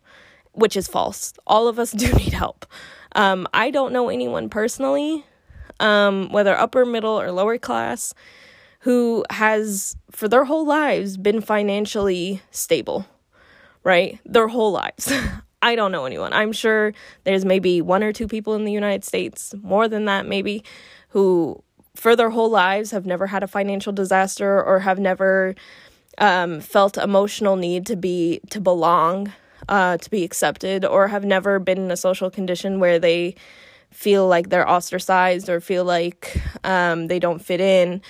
which 0.54 0.76
is 0.76 0.88
false. 0.88 1.34
All 1.46 1.68
of 1.68 1.78
us 1.78 1.92
do 2.04 2.12
need 2.14 2.34
help. 2.34 2.66
Um, 3.12 3.48
I 3.54 3.70
don't 3.70 3.94
know 3.94 4.10
anyone 4.10 4.50
personally, 4.50 5.24
um, 5.80 6.30
whether 6.32 6.58
upper, 6.58 6.84
middle, 6.84 7.22
or 7.22 7.32
lower 7.32 7.60
class, 7.60 8.16
who 8.80 9.24
has, 9.30 9.96
for 10.12 10.28
their 10.28 10.46
whole 10.46 10.66
lives, 10.66 11.16
been 11.16 11.42
financially 11.42 12.42
stable, 12.50 13.06
right? 13.84 14.20
Their 14.26 14.48
whole 14.48 14.72
lives. 14.72 15.14
I 15.62 15.76
don't 15.76 15.92
know 15.92 16.06
anyone. 16.06 16.34
I'm 16.34 16.52
sure 16.52 16.94
there's 17.24 17.46
maybe 17.46 17.82
one 17.82 18.04
or 18.04 18.14
two 18.14 18.28
people 18.28 18.54
in 18.56 18.64
the 18.64 18.72
United 18.72 19.04
States, 19.04 19.56
more 19.64 19.88
than 19.88 20.06
that, 20.06 20.28
maybe, 20.28 20.64
who 21.10 21.64
for 21.96 22.16
their 22.16 22.30
whole 22.30 22.50
lives 22.50 22.92
have 22.92 23.06
never 23.06 23.28
had 23.28 23.42
a 23.42 23.48
financial 23.48 23.92
disaster 23.92 24.64
or 24.64 24.80
have 24.80 25.00
never 25.00 25.56
um, 26.20 26.62
felt 26.62 26.98
emotional 26.98 27.56
need 27.56 27.86
to 27.88 27.96
be 27.96 28.40
to 28.52 28.62
belong, 28.62 29.34
uh, 29.68 29.98
to 29.98 30.10
be 30.10 30.24
accepted, 30.24 30.86
or 30.86 31.08
have 31.08 31.26
never 31.26 31.60
been 31.60 31.80
in 31.80 31.92
a 31.92 31.98
social 31.98 32.30
condition 32.30 32.80
where 32.80 33.00
they 33.00 33.36
feel 33.92 34.28
like 34.28 34.50
they're 34.50 34.70
ostracized 34.70 35.50
or 35.50 35.60
feel 35.60 35.86
like 35.86 36.40
um, 36.64 37.08
they 37.08 37.20
don't 37.20 37.40
fit 37.40 37.62
in. 37.62 38.02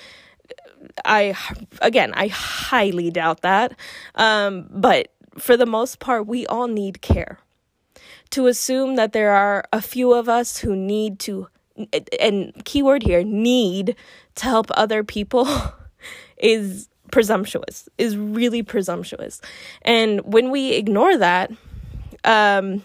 I 1.04 1.34
again, 1.80 2.12
I 2.14 2.28
highly 2.28 3.10
doubt 3.10 3.40
that, 3.42 3.72
um, 4.14 4.68
but 4.70 5.12
for 5.38 5.56
the 5.56 5.66
most 5.66 5.98
part, 5.98 6.26
we 6.26 6.46
all 6.46 6.68
need 6.68 7.00
care. 7.00 7.38
To 8.30 8.46
assume 8.46 8.96
that 8.96 9.12
there 9.12 9.32
are 9.32 9.64
a 9.72 9.80
few 9.80 10.12
of 10.12 10.28
us 10.28 10.58
who 10.58 10.76
need 10.76 11.18
to, 11.20 11.48
and 12.20 12.52
keyword 12.64 13.02
here, 13.02 13.24
need 13.24 13.96
to 14.36 14.44
help 14.44 14.66
other 14.74 15.02
people 15.02 15.48
is 16.36 16.88
presumptuous, 17.10 17.88
is 17.96 18.16
really 18.16 18.62
presumptuous. 18.62 19.40
And 19.82 20.20
when 20.20 20.50
we 20.50 20.72
ignore 20.72 21.16
that, 21.16 21.50
um, 22.24 22.82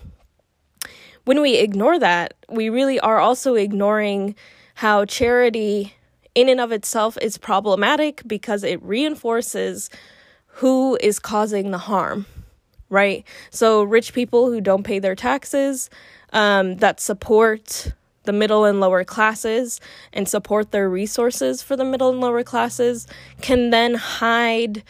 when 1.25 1.41
we 1.41 1.55
ignore 1.55 2.00
that, 2.00 2.33
we 2.50 2.69
really 2.69 3.00
are 3.00 3.19
also 3.19 3.55
ignoring 3.55 4.36
how 4.75 5.05
charity 5.05 5.93
in 6.36 6.50
and 6.50 6.60
of 6.60 6.72
itself 6.72 7.17
is 7.22 7.38
problematic 7.38 8.22
because 8.25 8.63
it 8.63 8.81
reinforces 8.81 9.89
who 10.48 10.98
is 11.01 11.19
causing 11.19 11.72
the 11.72 11.77
harm 11.77 12.25
right? 12.93 13.25
So, 13.50 13.83
rich 13.83 14.13
people 14.13 14.51
who 14.51 14.62
don't 14.62 14.83
pay 14.83 15.00
their 15.00 15.15
taxes, 15.15 15.89
um, 16.31 16.77
that 16.77 17.00
support 17.00 17.93
the 18.23 18.33
middle 18.33 18.63
and 18.65 18.79
lower 18.79 19.03
classes 19.03 19.81
and 20.13 20.29
support 20.29 20.71
their 20.71 20.89
resources 20.89 21.62
for 21.62 21.75
the 21.75 21.83
middle 21.83 22.09
and 22.09 22.21
lower 22.21 22.43
classes 22.43 23.07
can 23.41 23.69
then 23.69 23.95
hide 23.95 24.83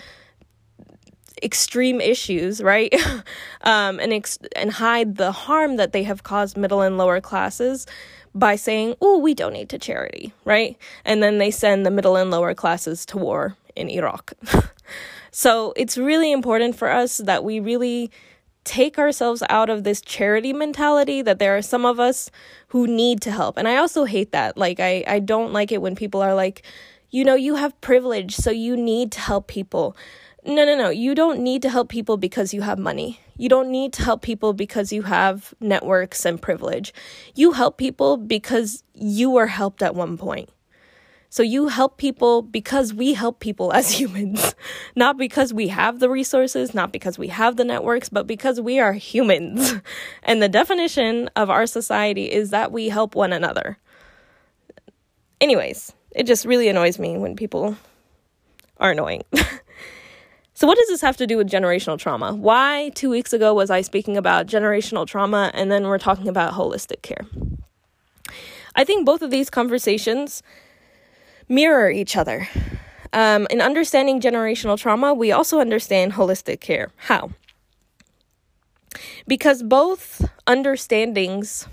extreme 1.41 1.99
issues, 1.99 2.61
right? 2.61 2.93
um, 3.61 3.99
and 3.99 4.13
ex- 4.13 4.37
and 4.55 4.73
hide 4.73 5.15
the 5.15 5.31
harm 5.31 5.77
that 5.77 5.93
they 5.93 6.03
have 6.03 6.23
caused 6.23 6.57
middle 6.57 6.81
and 6.81 6.97
lower 6.97 7.19
classes 7.21 7.87
by 8.35 8.55
saying, 8.55 8.95
"Oh, 9.01 9.17
we 9.17 9.33
donate 9.33 9.69
to 9.69 9.79
charity," 9.79 10.33
right? 10.45 10.77
And 11.05 11.23
then 11.23 11.37
they 11.37 11.51
send 11.51 11.85
the 11.85 11.91
middle 11.91 12.15
and 12.15 12.29
lower 12.29 12.53
classes 12.53 13.05
to 13.07 13.17
war 13.17 13.55
in 13.75 13.89
Iraq. 13.89 14.33
So 15.35 15.73
it's 15.75 15.97
really 15.97 16.31
important 16.31 16.75
for 16.75 16.91
us 16.91 17.17
that 17.17 17.43
we 17.43 17.59
really 17.59 18.11
take 18.65 18.99
ourselves 18.99 19.41
out 19.49 19.67
of 19.67 19.83
this 19.83 19.99
charity 19.99 20.53
mentality 20.53 21.23
that 21.23 21.39
there 21.39 21.57
are 21.57 21.61
some 21.63 21.87
of 21.87 21.99
us 21.99 22.29
who 22.67 22.85
need 22.85 23.19
to 23.21 23.31
help. 23.31 23.57
And 23.57 23.67
I 23.67 23.77
also 23.77 24.05
hate 24.05 24.31
that. 24.31 24.57
Like 24.57 24.79
I 24.79 25.03
I 25.07 25.17
don't 25.19 25.51
like 25.51 25.71
it 25.71 25.81
when 25.81 25.95
people 25.95 26.21
are 26.21 26.35
like, 26.35 26.61
you 27.09 27.25
know, 27.25 27.33
you 27.33 27.55
have 27.55 27.79
privilege, 27.81 28.35
so 28.35 28.51
you 28.51 28.77
need 28.77 29.11
to 29.13 29.19
help 29.21 29.47
people. 29.47 29.97
No, 30.45 30.65
no, 30.65 30.77
no. 30.77 30.89
You 30.91 31.15
don't 31.15 31.39
need 31.39 31.63
to 31.63 31.69
help 31.69 31.89
people 31.89 32.17
because 32.17 32.53
you 32.53 32.61
have 32.61 32.77
money. 32.77 33.19
You 33.35 33.49
don't 33.49 33.71
need 33.71 33.91
to 33.93 34.03
help 34.03 34.21
people 34.21 34.53
because 34.53 34.93
you 34.93 35.01
have 35.01 35.55
networks 35.59 36.25
and 36.25 36.39
privilege. 36.39 36.93
You 37.33 37.53
help 37.53 37.77
people 37.77 38.17
because 38.17 38.83
you 38.93 39.31
were 39.31 39.47
helped 39.47 39.81
at 39.81 39.95
one 39.95 40.15
point. 40.15 40.49
So 41.33 41.41
you 41.41 41.67
help 41.69 41.97
people 41.97 42.43
because 42.43 42.93
we 42.93 43.15
help 43.15 43.39
people 43.39 43.73
as 43.73 43.89
humans, 43.99 44.53
not 44.95 45.17
because 45.17 45.51
we 45.51 45.67
have 45.69 45.99
the 45.99 46.07
resources, 46.07 46.75
not 46.75 46.91
because 46.91 47.17
we 47.17 47.29
have 47.29 47.55
the 47.55 47.63
networks, 47.63 48.07
but 48.07 48.27
because 48.27 48.61
we 48.61 48.79
are 48.79 48.93
humans. 48.93 49.73
And 50.21 50.43
the 50.43 50.47
definition 50.47 51.31
of 51.35 51.49
our 51.49 51.65
society 51.65 52.31
is 52.31 52.51
that 52.51 52.71
we 52.71 52.87
help 52.89 53.15
one 53.15 53.33
another. 53.33 53.79
Anyways, 55.41 55.91
it 56.11 56.27
just 56.27 56.45
really 56.45 56.67
annoys 56.67 56.99
me 56.99 57.17
when 57.17 57.35
people 57.35 57.77
are 58.77 58.91
annoying. 58.91 59.23
so, 60.53 60.67
what 60.67 60.77
does 60.77 60.87
this 60.87 61.01
have 61.01 61.17
to 61.17 61.25
do 61.25 61.37
with 61.37 61.49
generational 61.49 61.97
trauma? 61.97 62.35
Why 62.35 62.91
two 62.93 63.09
weeks 63.09 63.33
ago 63.33 63.55
was 63.55 63.71
I 63.71 63.81
speaking 63.81 64.17
about 64.17 64.45
generational 64.45 65.07
trauma 65.07 65.49
and 65.55 65.71
then 65.71 65.85
we're 65.87 65.97
talking 65.97 66.27
about 66.27 66.53
holistic 66.53 67.01
care? 67.01 67.25
I 68.75 68.83
think 68.83 69.03
both 69.03 69.23
of 69.23 69.31
these 69.31 69.49
conversations 69.49 70.43
mirror 71.49 71.89
each 71.89 72.15
other. 72.15 72.47
Um, 73.11 73.47
in 73.51 73.61
understanding 73.61 74.19
generational 74.19 74.77
trauma, 74.77 75.13
we 75.13 75.31
also 75.31 75.59
understand 75.59 76.13
holistic 76.13 76.59
care. 76.59 76.89
How? 76.95 77.31
Because 79.27 79.61
both 79.61 80.27
understandings 80.47 81.67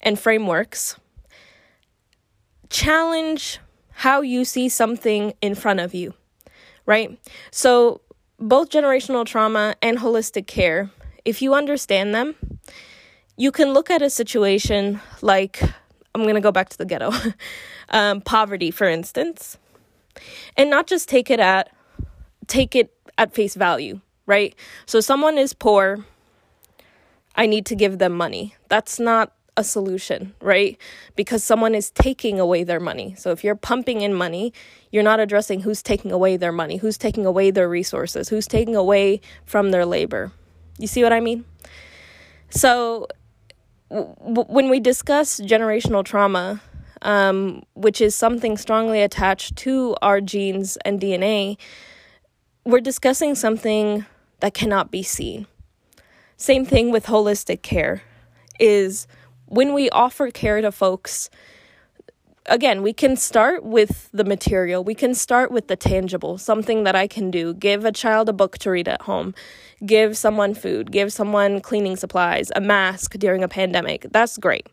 and 0.00 0.18
frameworks 0.18 0.96
challenge 2.70 3.58
how 3.90 4.20
you 4.20 4.44
see 4.44 4.68
something 4.68 5.32
in 5.40 5.54
front 5.54 5.80
of 5.80 5.94
you, 5.94 6.14
right? 6.84 7.18
So, 7.50 8.00
both 8.38 8.68
generational 8.68 9.24
trauma 9.24 9.76
and 9.80 9.98
holistic 9.98 10.46
care, 10.46 10.90
if 11.24 11.40
you 11.40 11.54
understand 11.54 12.14
them, 12.14 12.34
you 13.36 13.50
can 13.50 13.72
look 13.72 13.90
at 13.90 14.02
a 14.02 14.10
situation 14.10 15.00
like 15.22 15.62
I'm 16.16 16.24
going 16.24 16.34
to 16.34 16.40
go 16.40 16.52
back 16.52 16.70
to 16.70 16.78
the 16.78 16.84
ghetto. 16.84 17.12
um, 17.90 18.20
poverty, 18.20 18.70
for 18.70 18.88
instance, 18.88 19.58
and 20.56 20.70
not 20.70 20.86
just 20.86 21.08
take 21.08 21.30
it 21.30 21.40
at 21.40 21.70
take 22.46 22.74
it 22.74 22.92
at 23.18 23.34
face 23.34 23.54
value, 23.54 24.00
right? 24.26 24.54
So 24.86 25.00
someone 25.00 25.38
is 25.38 25.52
poor, 25.52 26.04
I 27.34 27.46
need 27.46 27.66
to 27.66 27.74
give 27.74 27.98
them 27.98 28.12
money. 28.12 28.54
That's 28.68 28.98
not 28.98 29.32
a 29.56 29.64
solution, 29.64 30.34
right? 30.40 30.78
Because 31.16 31.42
someone 31.42 31.74
is 31.74 31.90
taking 31.90 32.38
away 32.38 32.62
their 32.62 32.80
money. 32.80 33.14
So 33.16 33.30
if 33.30 33.42
you're 33.42 33.56
pumping 33.56 34.02
in 34.02 34.12
money, 34.14 34.52
you're 34.90 35.02
not 35.02 35.20
addressing 35.20 35.60
who's 35.60 35.82
taking 35.82 36.12
away 36.12 36.36
their 36.36 36.52
money, 36.52 36.76
who's 36.76 36.98
taking 36.98 37.26
away 37.26 37.50
their 37.50 37.68
resources, 37.68 38.28
who's 38.28 38.46
taking 38.46 38.76
away 38.76 39.20
from 39.44 39.70
their 39.70 39.86
labor. 39.86 40.32
You 40.78 40.86
see 40.86 41.02
what 41.02 41.12
I 41.12 41.20
mean? 41.20 41.44
So 42.50 43.08
when 43.88 44.68
we 44.68 44.80
discuss 44.80 45.40
generational 45.40 46.04
trauma, 46.04 46.60
um, 47.02 47.62
which 47.74 48.00
is 48.00 48.14
something 48.14 48.56
strongly 48.56 49.02
attached 49.02 49.56
to 49.56 49.96
our 50.02 50.20
genes 50.20 50.76
and 50.84 51.00
DNA, 51.00 51.56
we're 52.64 52.80
discussing 52.80 53.34
something 53.34 54.04
that 54.40 54.54
cannot 54.54 54.90
be 54.90 55.02
seen. 55.02 55.46
Same 56.36 56.66
thing 56.66 56.90
with 56.90 57.06
holistic 57.06 57.62
care 57.62 58.02
is 58.58 59.06
when 59.46 59.72
we 59.72 59.88
offer 59.90 60.30
care 60.30 60.60
to 60.60 60.72
folks, 60.72 61.30
again, 62.48 62.82
we 62.82 62.92
can 62.92 63.16
start 63.16 63.64
with 63.64 64.08
the 64.12 64.24
material. 64.24 64.84
We 64.84 64.94
can 64.94 65.14
start 65.14 65.50
with 65.50 65.68
the 65.68 65.76
tangible, 65.76 66.38
something 66.38 66.84
that 66.84 66.94
I 66.94 67.06
can 67.06 67.30
do. 67.30 67.54
Give 67.54 67.84
a 67.84 67.92
child 67.92 68.28
a 68.28 68.32
book 68.32 68.58
to 68.58 68.70
read 68.70 68.88
at 68.88 69.02
home. 69.02 69.34
Give 69.84 70.16
someone 70.16 70.54
food. 70.54 70.90
Give 70.92 71.12
someone 71.12 71.60
cleaning 71.60 71.96
supplies, 71.96 72.50
a 72.56 72.60
mask 72.60 73.14
during 73.18 73.42
a 73.42 73.48
pandemic. 73.48 74.06
That's 74.10 74.38
great. 74.38 74.66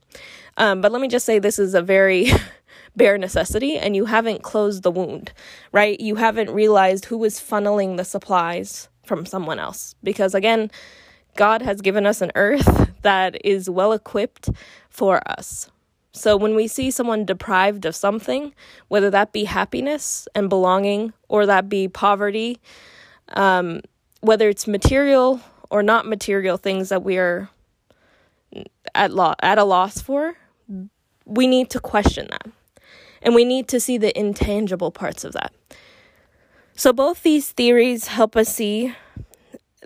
Um, 0.57 0.81
but 0.81 0.91
let 0.91 1.01
me 1.01 1.07
just 1.07 1.25
say 1.25 1.39
this 1.39 1.59
is 1.59 1.73
a 1.73 1.81
very 1.81 2.31
bare 2.95 3.17
necessity 3.17 3.77
and 3.77 3.95
you 3.95 4.05
haven't 4.05 4.43
closed 4.43 4.83
the 4.83 4.91
wound, 4.91 5.33
right? 5.71 5.99
You 5.99 6.15
haven't 6.15 6.51
realized 6.51 7.05
who 7.05 7.23
is 7.23 7.39
funneling 7.39 7.97
the 7.97 8.05
supplies 8.05 8.89
from 9.05 9.25
someone 9.25 9.59
else. 9.59 9.95
Because 10.03 10.33
again, 10.35 10.71
God 11.35 11.61
has 11.61 11.81
given 11.81 12.05
us 12.05 12.21
an 12.21 12.31
earth 12.35 12.91
that 13.01 13.43
is 13.43 13.69
well 13.69 13.93
equipped 13.93 14.49
for 14.89 15.21
us. 15.27 15.69
So 16.13 16.37
when 16.37 16.53
we 16.53 16.67
see 16.67 16.91
someone 16.91 17.25
deprived 17.25 17.85
of 17.85 17.95
something, 17.95 18.53
whether 18.87 19.09
that 19.09 19.31
be 19.33 19.45
happiness 19.45 20.27
and 20.35 20.47
belonging 20.47 21.11
or 21.27 21.47
that 21.47 21.69
be 21.69 21.87
poverty, 21.87 22.59
um, 23.29 23.81
whether 24.21 24.47
it's 24.47 24.67
material 24.67 25.41
or 25.71 25.81
not 25.81 26.05
material 26.05 26.57
things 26.57 26.89
that 26.89 27.03
we 27.03 27.17
are 27.17 27.49
at 28.93 29.11
lo- 29.11 29.33
at 29.41 29.57
a 29.57 29.63
loss 29.63 30.01
for, 30.01 30.35
we 31.25 31.47
need 31.47 31.71
to 31.71 31.79
question 31.79 32.27
that. 32.29 32.47
And 33.23 33.33
we 33.33 33.43
need 33.43 33.67
to 33.69 33.79
see 33.79 33.97
the 33.97 34.17
intangible 34.17 34.91
parts 34.91 35.23
of 35.23 35.33
that. 35.33 35.51
So 36.75 36.93
both 36.93 37.23
these 37.23 37.49
theories 37.49 38.07
help 38.07 38.35
us 38.35 38.49
see 38.49 38.93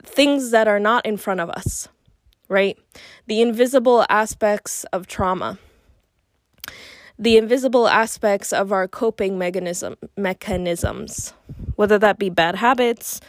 things 0.04 0.52
that 0.52 0.68
are 0.68 0.80
not 0.80 1.06
in 1.06 1.16
front 1.16 1.40
of 1.40 1.50
us, 1.50 1.88
right? 2.50 2.78
The 3.28 3.42
invisible 3.42 4.06
aspects 4.10 4.84
of 4.86 5.08
trauma 5.08 5.58
the 7.20 7.38
invisible 7.38 7.88
aspects 7.88 8.54
of 8.54 8.72
our 8.72 8.88
coping 8.88 9.38
mechanism 9.38 9.96
mechanisms, 10.16 11.34
whether 11.76 11.98
that 11.98 12.20
be 12.20 12.30
bad 12.30 12.56
habits, 12.56 13.20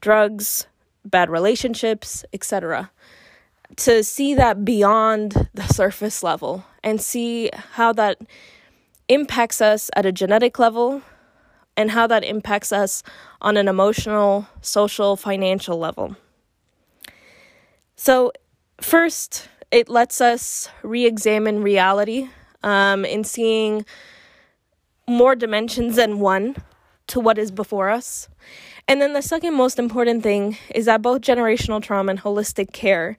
drugs, 0.00 0.66
bad 1.04 1.30
relationships, 1.30 2.24
etc. 2.32 2.90
To 3.76 4.02
see 4.02 4.34
that 4.34 4.64
beyond 4.64 5.48
the 5.54 5.66
surface 5.72 6.22
level 6.22 6.64
and 6.82 7.00
see 7.00 7.50
how 7.72 7.92
that 7.92 8.18
impacts 9.08 9.60
us 9.60 9.90
at 9.94 10.06
a 10.06 10.12
genetic 10.12 10.58
level 10.58 11.02
and 11.76 11.90
how 11.90 12.06
that 12.06 12.24
impacts 12.24 12.72
us 12.72 13.02
on 13.40 13.56
an 13.56 13.68
emotional, 13.68 14.48
social, 14.60 15.14
financial 15.14 15.78
level. 15.78 16.16
So, 17.96 18.32
first, 18.80 19.48
it 19.70 19.88
lets 19.88 20.20
us 20.20 20.68
re 20.82 21.06
examine 21.06 21.62
reality 21.62 22.28
um, 22.66 23.04
in 23.04 23.22
seeing 23.24 23.86
more 25.08 25.36
dimensions 25.36 25.96
than 25.96 26.18
one 26.18 26.56
to 27.06 27.20
what 27.20 27.38
is 27.38 27.52
before 27.52 27.88
us. 27.88 28.28
And 28.88 29.00
then 29.00 29.12
the 29.12 29.22
second 29.22 29.54
most 29.54 29.78
important 29.78 30.24
thing 30.24 30.58
is 30.74 30.86
that 30.86 31.00
both 31.00 31.20
generational 31.22 31.80
trauma 31.80 32.10
and 32.10 32.20
holistic 32.20 32.72
care 32.72 33.16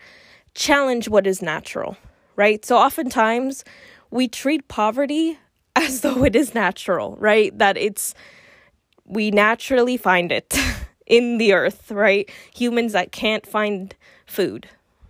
challenge 0.54 1.08
what 1.08 1.26
is 1.26 1.42
natural, 1.42 1.96
right? 2.36 2.64
So 2.66 2.78
oftentimes 2.78 3.64
we 4.12 4.28
treat 4.28 4.68
poverty 4.68 5.40
as 5.78 6.02
though 6.02 6.26
it 6.26 6.36
is 6.36 6.54
natural, 6.54 7.16
right? 7.18 7.58
That 7.58 7.78
it's, 7.78 8.14
we 9.06 9.32
naturally 9.32 9.96
find 9.96 10.32
it 10.32 10.58
in 11.08 11.38
the 11.38 11.54
earth, 11.54 11.90
right? 11.90 12.30
Humans 12.54 12.92
that 12.92 13.14
can't 13.14 13.48
find 13.48 13.96
food. 14.26 14.68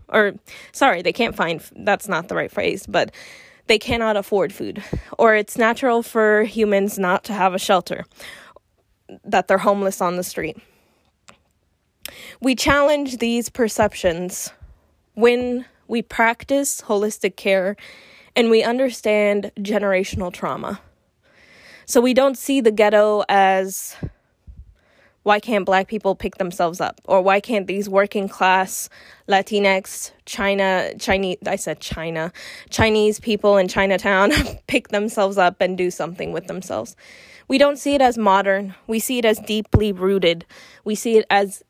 Or, 0.10 0.36
sorry, 0.74 1.01
they 1.01 1.12
can't 1.12 1.36
find, 1.36 1.62
that's 1.75 2.08
not 2.08 2.27
the 2.27 2.36
right 2.36 2.51
phrase, 2.51 2.86
but 2.86 3.12
they 3.68 3.80
cannot 3.80 4.18
afford 4.18 4.54
food, 4.54 4.84
or 5.18 5.36
it's 5.36 5.58
natural 5.58 6.02
for 6.04 6.44
humans 6.44 6.98
not 6.98 7.24
to 7.26 7.34
have 7.34 7.54
a 7.54 7.60
shelter, 7.60 8.06
that 9.24 9.48
they're 9.48 9.58
homeless 9.58 10.02
on 10.02 10.16
the 10.16 10.24
street. 10.24 10.58
We 12.42 12.56
challenge 12.56 13.18
these 13.18 13.50
perceptions 13.50 14.52
when 15.16 15.66
we 15.88 16.02
practice 16.02 16.82
holistic 16.82 17.36
care 17.36 17.76
and 18.36 18.50
we 18.50 18.64
understand 18.64 19.51
generational 19.60 20.32
trauma. 20.32 20.80
So 21.86 22.01
we 22.01 22.14
don't 22.14 22.38
see 22.38 22.62
the 22.62 22.72
ghetto 22.72 23.24
as 23.30 23.96
why 25.27 25.42
can't 25.42 25.66
black 25.66 25.90
people 25.90 26.16
pick 26.16 26.37
themselves 26.37 26.79
up? 26.79 27.01
Or 27.03 27.22
why 27.22 27.42
can't 27.42 27.68
these 27.68 27.90
working 27.90 28.29
class 28.29 28.90
latinx 29.27 30.11
china 30.25 30.94
chinese 30.98 31.35
i 31.46 31.57
said 31.57 31.81
china 31.81 32.31
chinese 32.70 33.20
people 33.20 33.57
in 33.57 33.68
chinatown 33.68 34.31
pick 34.68 34.87
themselves 34.87 35.37
up 35.37 35.59
and 35.59 35.77
do 35.77 35.92
something 35.92 36.31
with 36.31 36.48
themselves? 36.48 36.96
We 37.50 37.57
don't 37.57 37.77
see 37.77 37.94
it 37.94 38.01
as 38.01 38.18
modern. 38.18 38.74
We 38.87 39.00
see 39.00 39.18
it 39.18 39.25
as 39.25 39.40
deeply 39.40 39.92
rooted. 39.92 40.46
We 40.85 40.96
see 40.96 41.18
it 41.18 41.25
as 41.29 41.61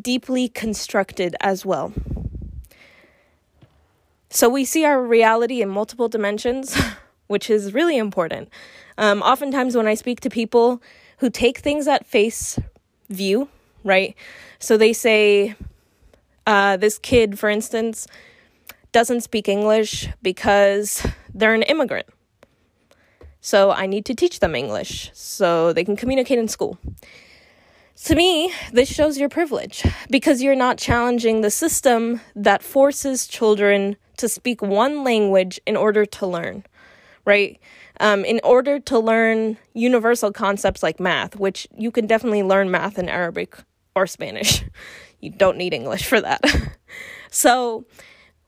deeply 0.00 0.48
constructed 0.48 1.36
as 1.40 1.66
well. 1.66 1.92
So 4.30 4.48
we 4.48 4.64
see 4.64 4.86
our 4.86 5.02
reality 5.02 5.60
in 5.60 5.68
multiple 5.68 6.08
dimensions 6.08 6.74
which 7.26 7.50
is 7.50 7.74
really 7.74 7.98
important. 7.98 8.48
Um, 8.96 9.20
oftentimes 9.20 9.76
when 9.76 9.86
i 9.86 9.94
speak 9.94 10.20
to 10.20 10.30
people 10.30 10.82
who 11.18 11.28
take 11.28 11.58
things 11.58 11.86
at 11.86 12.06
face 12.06 12.58
view, 13.12 13.48
right? 13.84 14.14
So 14.58 14.76
they 14.76 14.92
say, 14.92 15.54
uh, 16.46 16.76
this 16.76 16.98
kid, 16.98 17.38
for 17.38 17.48
instance, 17.48 18.06
doesn't 18.92 19.22
speak 19.22 19.48
English 19.48 20.08
because 20.22 21.06
they're 21.34 21.54
an 21.54 21.62
immigrant. 21.62 22.06
So 23.40 23.72
I 23.72 23.86
need 23.86 24.04
to 24.06 24.14
teach 24.14 24.38
them 24.40 24.54
English 24.54 25.10
so 25.14 25.72
they 25.72 25.84
can 25.84 25.96
communicate 25.96 26.38
in 26.38 26.46
school. 26.48 26.78
To 28.04 28.14
me, 28.14 28.52
this 28.72 28.88
shows 28.88 29.18
your 29.18 29.28
privilege 29.28 29.84
because 30.10 30.42
you're 30.42 30.56
not 30.56 30.78
challenging 30.78 31.40
the 31.40 31.50
system 31.50 32.20
that 32.34 32.62
forces 32.62 33.26
children 33.26 33.96
to 34.16 34.28
speak 34.28 34.62
one 34.62 35.04
language 35.04 35.60
in 35.66 35.76
order 35.76 36.06
to 36.06 36.26
learn, 36.26 36.64
right? 37.24 37.60
Um, 38.02 38.24
in 38.24 38.40
order 38.42 38.80
to 38.80 38.98
learn 38.98 39.56
universal 39.74 40.32
concepts 40.32 40.82
like 40.82 40.98
math, 40.98 41.36
which 41.36 41.68
you 41.78 41.92
can 41.92 42.06
definitely 42.06 42.42
learn 42.42 42.70
math 42.70 42.98
in 42.98 43.08
Arabic 43.08 43.56
or 43.94 44.08
Spanish. 44.08 44.64
you 45.20 45.30
don't 45.30 45.56
need 45.56 45.72
English 45.72 46.04
for 46.04 46.20
that. 46.20 46.42
so, 47.30 47.86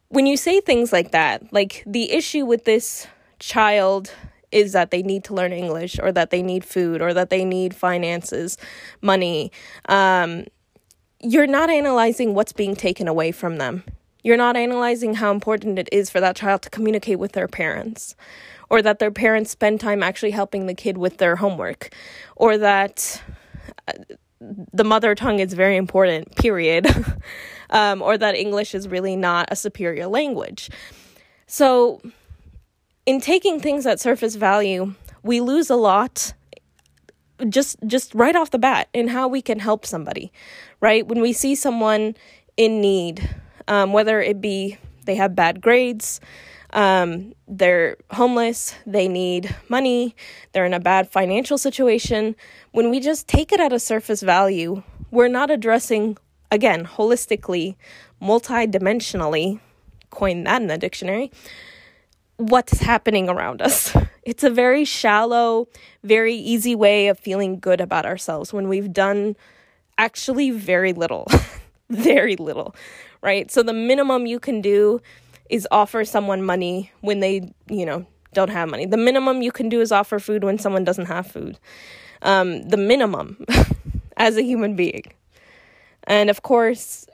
when 0.08 0.26
you 0.26 0.36
say 0.36 0.60
things 0.60 0.92
like 0.92 1.12
that, 1.12 1.52
like 1.52 1.84
the 1.86 2.10
issue 2.12 2.44
with 2.44 2.64
this 2.64 3.06
child 3.38 4.12
is 4.50 4.72
that 4.72 4.90
they 4.90 5.02
need 5.02 5.24
to 5.24 5.34
learn 5.34 5.52
English 5.52 5.98
or 6.00 6.12
that 6.12 6.30
they 6.30 6.42
need 6.42 6.64
food 6.64 7.00
or 7.00 7.14
that 7.14 7.30
they 7.30 7.44
need 7.44 7.74
finances, 7.74 8.58
money, 9.02 9.50
um, 9.88 10.44
you're 11.20 11.46
not 11.46 11.70
analyzing 11.70 12.34
what's 12.34 12.52
being 12.52 12.76
taken 12.76 13.08
away 13.08 13.32
from 13.32 13.56
them. 13.56 13.84
You're 14.22 14.36
not 14.36 14.56
analyzing 14.56 15.14
how 15.14 15.30
important 15.30 15.78
it 15.78 15.88
is 15.92 16.10
for 16.10 16.20
that 16.20 16.36
child 16.36 16.62
to 16.62 16.70
communicate 16.70 17.18
with 17.18 17.32
their 17.32 17.48
parents 17.48 18.14
or 18.70 18.82
that 18.82 18.98
their 18.98 19.10
parents 19.10 19.50
spend 19.50 19.80
time 19.80 20.02
actually 20.02 20.30
helping 20.30 20.66
the 20.66 20.74
kid 20.74 20.98
with 20.98 21.18
their 21.18 21.36
homework, 21.36 21.94
or 22.36 22.58
that 22.58 23.22
uh, 23.88 23.92
the 24.72 24.84
mother 24.84 25.14
tongue 25.14 25.38
is 25.38 25.52
very 25.54 25.76
important, 25.76 26.34
period, 26.36 26.86
um, 27.70 28.02
or 28.02 28.18
that 28.18 28.34
English 28.34 28.74
is 28.74 28.88
really 28.88 29.16
not 29.16 29.48
a 29.50 29.56
superior 29.56 30.06
language. 30.06 30.70
So, 31.46 32.00
in 33.06 33.20
taking 33.20 33.60
things 33.60 33.86
at 33.86 34.00
surface 34.00 34.34
value, 34.34 34.94
we 35.22 35.40
lose 35.40 35.70
a 35.70 35.76
lot 35.76 36.34
just 37.48 37.76
just 37.86 38.14
right 38.14 38.36
off 38.36 38.50
the 38.50 38.58
bat 38.58 38.88
in 38.92 39.08
how 39.08 39.26
we 39.26 39.42
can 39.42 39.58
help 39.58 39.84
somebody 39.84 40.32
right 40.80 41.06
when 41.08 41.20
we 41.20 41.32
see 41.32 41.54
someone 41.54 42.14
in 42.56 42.80
need 42.80 43.28
um, 43.66 43.92
whether 43.92 44.20
it 44.20 44.40
be 44.40 44.78
they 45.04 45.16
have 45.16 45.34
bad 45.34 45.60
grades 45.60 46.20
um, 46.74 47.34
they're 47.46 47.96
homeless, 48.10 48.74
they 48.84 49.08
need 49.08 49.54
money, 49.68 50.14
they're 50.52 50.66
in 50.66 50.74
a 50.74 50.80
bad 50.80 51.08
financial 51.08 51.56
situation. 51.56 52.34
When 52.72 52.90
we 52.90 53.00
just 53.00 53.28
take 53.28 53.52
it 53.52 53.60
at 53.60 53.72
a 53.72 53.78
surface 53.78 54.22
value, 54.22 54.82
we're 55.10 55.28
not 55.28 55.50
addressing, 55.50 56.18
again, 56.50 56.84
holistically, 56.84 57.76
multidimensionally, 58.20 59.60
coin 60.10 60.44
that 60.44 60.60
in 60.60 60.68
the 60.68 60.76
dictionary, 60.76 61.30
what's 62.36 62.80
happening 62.80 63.28
around 63.28 63.62
us. 63.62 63.96
It's 64.24 64.42
a 64.42 64.48
very 64.48 64.86
shallow, 64.86 65.68
very 66.02 66.34
easy 66.34 66.74
way 66.74 67.08
of 67.08 67.18
feeling 67.18 67.60
good 67.60 67.78
about 67.78 68.06
ourselves 68.06 68.54
when 68.54 68.68
we've 68.68 68.90
done 68.90 69.36
actually 69.98 70.50
very 70.50 70.94
little. 70.94 71.28
very 71.90 72.34
little, 72.36 72.74
right? 73.22 73.50
So 73.50 73.62
the 73.62 73.74
minimum 73.74 74.24
you 74.24 74.40
can 74.40 74.62
do 74.62 75.02
is 75.50 75.68
offer 75.70 76.04
someone 76.04 76.42
money 76.42 76.90
when 77.00 77.20
they, 77.20 77.52
you 77.68 77.86
know, 77.86 78.06
don't 78.32 78.50
have 78.50 78.68
money. 78.68 78.86
The 78.86 78.96
minimum 78.96 79.42
you 79.42 79.52
can 79.52 79.68
do 79.68 79.80
is 79.80 79.92
offer 79.92 80.18
food 80.18 80.44
when 80.44 80.58
someone 80.58 80.84
doesn't 80.84 81.06
have 81.06 81.26
food. 81.26 81.58
Um, 82.22 82.68
the 82.68 82.76
minimum 82.76 83.44
as 84.16 84.36
a 84.36 84.42
human 84.42 84.76
being. 84.76 85.04
And 86.04 86.30
of 86.30 86.42
course, 86.42 87.06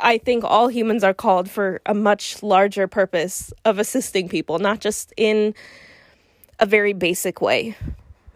I 0.00 0.18
think 0.18 0.44
all 0.44 0.68
humans 0.68 1.04
are 1.04 1.14
called 1.14 1.48
for 1.48 1.80
a 1.86 1.94
much 1.94 2.42
larger 2.42 2.86
purpose 2.86 3.52
of 3.64 3.78
assisting 3.78 4.28
people, 4.28 4.58
not 4.58 4.80
just 4.80 5.12
in 5.16 5.54
a 6.58 6.66
very 6.66 6.92
basic 6.92 7.40
way, 7.40 7.76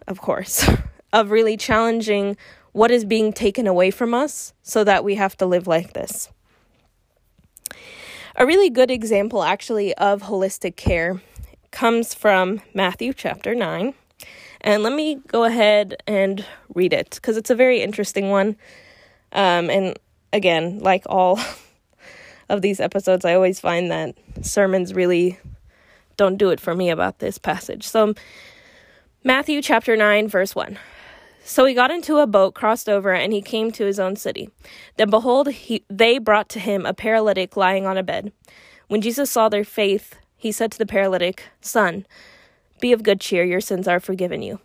of 0.06 0.20
course, 0.20 0.68
of 1.12 1.30
really 1.30 1.56
challenging 1.56 2.36
what 2.72 2.90
is 2.90 3.04
being 3.04 3.32
taken 3.32 3.66
away 3.66 3.90
from 3.90 4.14
us 4.14 4.52
so 4.62 4.84
that 4.84 5.02
we 5.02 5.16
have 5.16 5.36
to 5.38 5.46
live 5.46 5.66
like 5.66 5.92
this. 5.92 6.28
A 8.40 8.46
really 8.46 8.70
good 8.70 8.90
example, 8.90 9.42
actually, 9.42 9.92
of 9.96 10.22
holistic 10.22 10.74
care 10.74 11.20
comes 11.72 12.14
from 12.14 12.62
Matthew 12.72 13.12
chapter 13.12 13.54
9. 13.54 13.92
And 14.62 14.82
let 14.82 14.94
me 14.94 15.16
go 15.26 15.44
ahead 15.44 16.02
and 16.06 16.46
read 16.72 16.94
it 16.94 17.10
because 17.16 17.36
it's 17.36 17.50
a 17.50 17.54
very 17.54 17.82
interesting 17.82 18.30
one. 18.30 18.56
Um, 19.32 19.68
and 19.68 19.98
again, 20.32 20.78
like 20.78 21.04
all 21.04 21.38
of 22.48 22.62
these 22.62 22.80
episodes, 22.80 23.26
I 23.26 23.34
always 23.34 23.60
find 23.60 23.90
that 23.90 24.16
sermons 24.40 24.94
really 24.94 25.38
don't 26.16 26.38
do 26.38 26.48
it 26.48 26.60
for 26.60 26.74
me 26.74 26.88
about 26.88 27.18
this 27.18 27.36
passage. 27.36 27.86
So, 27.86 28.14
Matthew 29.22 29.60
chapter 29.60 29.98
9, 29.98 30.28
verse 30.28 30.54
1. 30.54 30.78
So 31.50 31.64
he 31.64 31.74
got 31.74 31.90
into 31.90 32.18
a 32.18 32.28
boat, 32.28 32.54
crossed 32.54 32.88
over, 32.88 33.12
and 33.12 33.32
he 33.32 33.42
came 33.42 33.72
to 33.72 33.84
his 33.84 33.98
own 33.98 34.14
city. 34.14 34.50
Then 34.96 35.10
behold, 35.10 35.48
he, 35.48 35.84
they 35.90 36.18
brought 36.18 36.48
to 36.50 36.60
him 36.60 36.86
a 36.86 36.94
paralytic 36.94 37.56
lying 37.56 37.86
on 37.86 37.98
a 37.98 38.04
bed. 38.04 38.32
When 38.86 39.00
Jesus 39.00 39.32
saw 39.32 39.48
their 39.48 39.64
faith, 39.64 40.14
he 40.36 40.52
said 40.52 40.70
to 40.70 40.78
the 40.78 40.86
paralytic, 40.86 41.42
Son, 41.60 42.06
be 42.80 42.92
of 42.92 43.02
good 43.02 43.20
cheer, 43.20 43.42
your 43.42 43.60
sins 43.60 43.88
are 43.88 43.98
forgiven 43.98 44.42
you. 44.42 44.60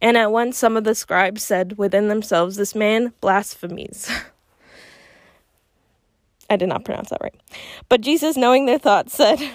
And 0.00 0.16
at 0.16 0.32
once 0.32 0.56
some 0.56 0.78
of 0.78 0.84
the 0.84 0.94
scribes 0.94 1.42
said 1.42 1.76
within 1.76 2.08
themselves, 2.08 2.56
This 2.56 2.74
man 2.74 3.12
blasphemies. 3.20 4.10
I 6.48 6.56
did 6.56 6.70
not 6.70 6.86
pronounce 6.86 7.10
that 7.10 7.20
right. 7.20 7.38
But 7.90 8.00
Jesus, 8.00 8.34
knowing 8.34 8.64
their 8.64 8.78
thoughts, 8.78 9.14
said, 9.14 9.46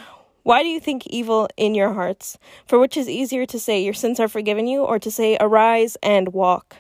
Why 0.49 0.63
do 0.63 0.69
you 0.69 0.79
think 0.79 1.05
evil 1.05 1.47
in 1.57 1.75
your 1.75 1.93
hearts? 1.93 2.39
For 2.65 2.79
which 2.79 2.97
is 2.97 3.07
easier 3.07 3.45
to 3.45 3.59
say, 3.59 3.79
Your 3.79 3.93
sins 3.93 4.19
are 4.19 4.27
forgiven 4.27 4.65
you, 4.65 4.83
or 4.83 4.97
to 4.97 5.11
say, 5.11 5.37
Arise 5.39 5.95
and 6.01 6.33
walk? 6.33 6.77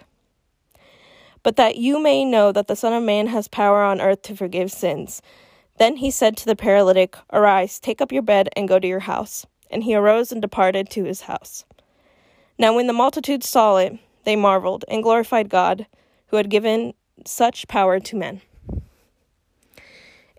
But 1.43 1.55
that 1.57 1.77
you 1.77 2.01
may 2.01 2.25
know 2.25 2.51
that 2.51 2.65
the 2.65 2.75
Son 2.75 2.93
of 2.93 3.03
Man 3.03 3.27
has 3.27 3.47
power 3.47 3.83
on 3.83 4.01
earth 4.01 4.23
to 4.23 4.35
forgive 4.35 4.71
sins. 4.71 5.21
Then 5.77 5.97
he 5.97 6.09
said 6.09 6.35
to 6.37 6.47
the 6.47 6.55
paralytic, 6.55 7.15
Arise, 7.31 7.79
take 7.79 8.01
up 8.01 8.11
your 8.11 8.23
bed, 8.23 8.49
and 8.55 8.67
go 8.67 8.79
to 8.79 8.87
your 8.87 9.01
house. 9.01 9.45
And 9.69 9.83
he 9.83 9.93
arose 9.93 10.31
and 10.31 10.41
departed 10.41 10.89
to 10.89 11.03
his 11.03 11.21
house. 11.21 11.63
Now, 12.57 12.73
when 12.73 12.87
the 12.87 12.91
multitude 12.91 13.43
saw 13.43 13.77
it, 13.77 13.99
they 14.23 14.35
marveled 14.35 14.83
and 14.87 15.03
glorified 15.03 15.47
God, 15.47 15.85
who 16.29 16.37
had 16.37 16.49
given 16.49 16.95
such 17.23 17.67
power 17.67 17.99
to 17.99 18.15
men. 18.15 18.41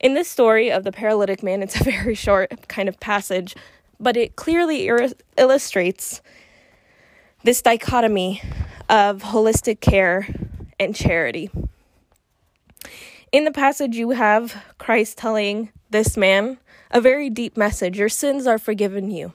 In 0.00 0.14
this 0.14 0.28
story 0.28 0.72
of 0.72 0.84
the 0.84 0.92
paralytic 0.92 1.42
man, 1.42 1.62
it's 1.62 1.78
a 1.78 1.84
very 1.90 2.14
short 2.14 2.68
kind 2.68 2.88
of 2.88 2.98
passage, 2.98 3.54
but 4.00 4.16
it 4.16 4.34
clearly 4.34 4.88
ir- 4.88 5.12
illustrates 5.36 6.22
this 7.44 7.60
dichotomy 7.60 8.42
of 8.88 9.22
holistic 9.22 9.80
care 9.80 10.26
and 10.78 10.96
charity. 10.96 11.50
In 13.30 13.44
the 13.44 13.52
passage, 13.52 13.94
you 13.94 14.10
have 14.10 14.64
Christ 14.78 15.18
telling 15.18 15.70
this 15.90 16.16
man 16.16 16.58
a 16.90 17.00
very 17.00 17.30
deep 17.30 17.56
message 17.56 17.98
Your 17.98 18.08
sins 18.08 18.46
are 18.46 18.58
forgiven 18.58 19.10
you. 19.10 19.34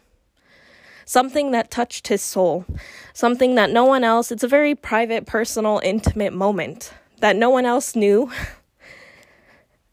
Something 1.05 1.51
that 1.51 1.69
touched 1.69 2.07
his 2.07 2.23
soul, 2.23 2.65
something 3.13 3.53
that 3.55 3.69
no 3.69 3.85
one 3.85 4.03
else, 4.03 4.31
it's 4.31 4.43
a 4.43 4.47
very 4.47 4.73
private, 4.73 5.27
personal, 5.27 5.79
intimate 5.83 6.33
moment 6.33 6.91
that 7.19 7.35
no 7.35 7.51
one 7.51 7.65
else 7.65 7.95
knew 7.95 8.31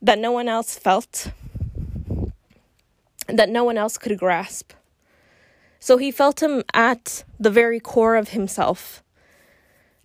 that 0.02 0.18
no 0.18 0.32
one 0.32 0.48
else 0.48 0.76
felt, 0.76 1.30
that 3.28 3.48
no 3.48 3.62
one 3.62 3.78
else 3.78 3.96
could 3.96 4.18
grasp. 4.18 4.72
So 5.78 5.96
he 5.96 6.10
felt 6.10 6.42
him 6.42 6.64
at 6.74 7.24
the 7.40 7.50
very 7.50 7.80
core 7.80 8.16
of 8.16 8.30
himself. 8.30 9.02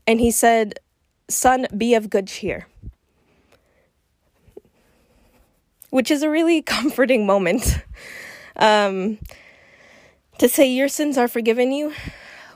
And 0.05 0.19
he 0.19 0.31
said, 0.31 0.79
Son, 1.27 1.67
be 1.75 1.93
of 1.95 2.09
good 2.09 2.27
cheer. 2.27 2.67
Which 5.89 6.09
is 6.09 6.21
a 6.23 6.29
really 6.29 6.61
comforting 6.63 7.25
moment. 7.25 7.79
Um, 8.55 9.19
to 10.37 10.47
say 10.47 10.67
your 10.67 10.87
sins 10.87 11.17
are 11.17 11.27
forgiven 11.27 11.71
you 11.71 11.93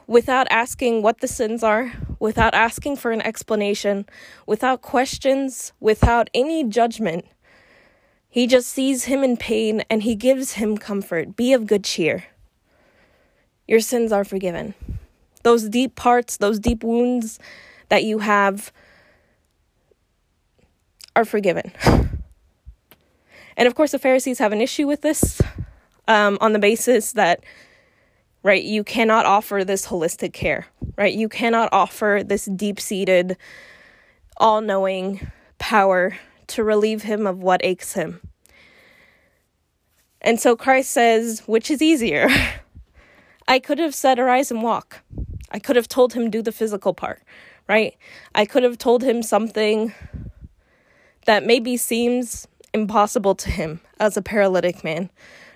without 0.08 0.48
asking 0.50 1.02
what 1.02 1.20
the 1.20 1.28
sins 1.28 1.64
are, 1.64 1.92
without 2.20 2.54
asking 2.54 2.96
for 2.98 3.12
an 3.12 3.22
explanation, 3.22 4.06
without 4.46 4.82
questions, 4.82 5.74
without 5.80 6.30
any 6.34 6.64
judgment. 6.64 7.26
He 8.30 8.48
just 8.48 8.70
sees 8.70 9.06
him 9.06 9.24
in 9.24 9.38
pain 9.38 9.84
and 9.90 10.04
he 10.04 10.16
gives 10.16 10.54
him 10.54 10.78
comfort. 10.78 11.36
Be 11.36 11.54
of 11.54 11.68
good 11.68 11.84
cheer. 11.84 12.26
Your 13.68 13.80
sins 13.80 14.12
are 14.12 14.24
forgiven. 14.24 14.74
Those 15.44 15.70
deep 15.70 15.96
parts, 15.96 16.38
those 16.38 16.60
deep 16.60 16.84
wounds 16.84 17.40
that 17.90 18.04
you 18.04 18.20
have 18.20 18.72
are 21.16 21.26
forgiven. 21.26 21.72
And 23.58 23.68
of 23.68 23.76
course, 23.76 23.92
the 23.92 24.00
Pharisees 24.00 24.40
have 24.40 24.54
an 24.54 24.62
issue 24.62 24.88
with 24.88 25.02
this 25.02 25.42
um, 26.08 26.38
on 26.42 26.54
the 26.54 26.60
basis 26.60 27.14
that 27.14 27.44
right? 28.44 28.64
You 28.64 28.84
cannot 28.84 29.26
offer 29.26 29.64
this 29.64 29.88
holistic 29.88 30.34
care, 30.34 30.68
right? 30.98 31.14
You 31.14 31.30
cannot 31.30 31.70
offer 31.72 32.22
this 32.26 32.46
deep 32.46 32.80
seated, 32.80 33.38
all 34.38 34.62
knowing 34.62 35.32
power 35.60 36.18
to 36.48 36.64
relieve 36.64 37.04
him 37.04 37.28
of 37.28 37.40
what 37.40 37.62
aches 37.64 37.94
him. 37.94 38.20
And 40.22 40.40
so 40.40 40.56
Christ 40.56 40.92
says, 40.92 41.42
which 41.48 41.72
is 41.72 41.82
easier? 41.82 42.28
I 43.48 43.60
could 43.60 43.80
have 43.80 43.96
said, 43.96 44.20
arise 44.20 44.52
and 44.52 44.62
walk. 44.62 45.02
I 45.52 45.60
could 45.60 45.76
have 45.76 45.88
told 45.88 46.14
him, 46.14 46.30
do 46.30 46.42
the 46.42 46.52
physical 46.52 46.94
part, 46.94 47.22
right? 47.68 47.98
I 48.34 48.46
could 48.46 48.64
have 48.64 48.78
told 48.78 49.04
him 49.04 49.24
something 49.24 49.94
that 51.26 51.46
maybe 51.46 51.76
seems 51.78 52.48
impossible 52.74 53.36
to 53.36 53.50
him 53.50 53.82
as 54.00 54.16
a 54.16 54.22
paralytic 54.22 54.84
man, 54.84 55.10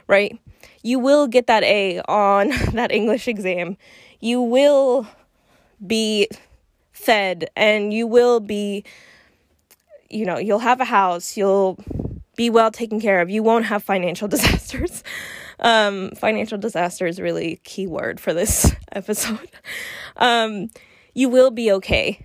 right? 0.07 0.37
You 0.83 0.99
will 0.99 1.27
get 1.27 1.47
that 1.47 1.63
A 1.63 2.01
on 2.01 2.49
that 2.73 2.91
English 2.91 3.27
exam. 3.27 3.77
You 4.19 4.41
will 4.41 5.07
be 5.85 6.27
fed 6.91 7.49
and 7.55 7.93
you 7.93 8.07
will 8.07 8.39
be, 8.39 8.83
you 10.09 10.25
know, 10.25 10.37
you'll 10.37 10.59
have 10.59 10.79
a 10.79 10.85
house, 10.85 11.37
you'll 11.37 11.77
be 12.35 12.49
well 12.49 12.71
taken 12.71 12.99
care 12.99 13.21
of. 13.21 13.29
You 13.29 13.43
won't 13.43 13.65
have 13.65 13.83
financial 13.83 14.27
disasters. 14.35 15.03
Um, 15.59 16.11
financial 16.11 16.57
disaster 16.57 17.07
is 17.07 17.19
really 17.19 17.57
key 17.63 17.87
word 17.87 18.19
for 18.19 18.33
this 18.33 18.71
episode. 18.91 19.49
Um, 20.17 20.69
you 21.13 21.29
will 21.29 21.51
be 21.51 21.71
okay. 21.73 22.19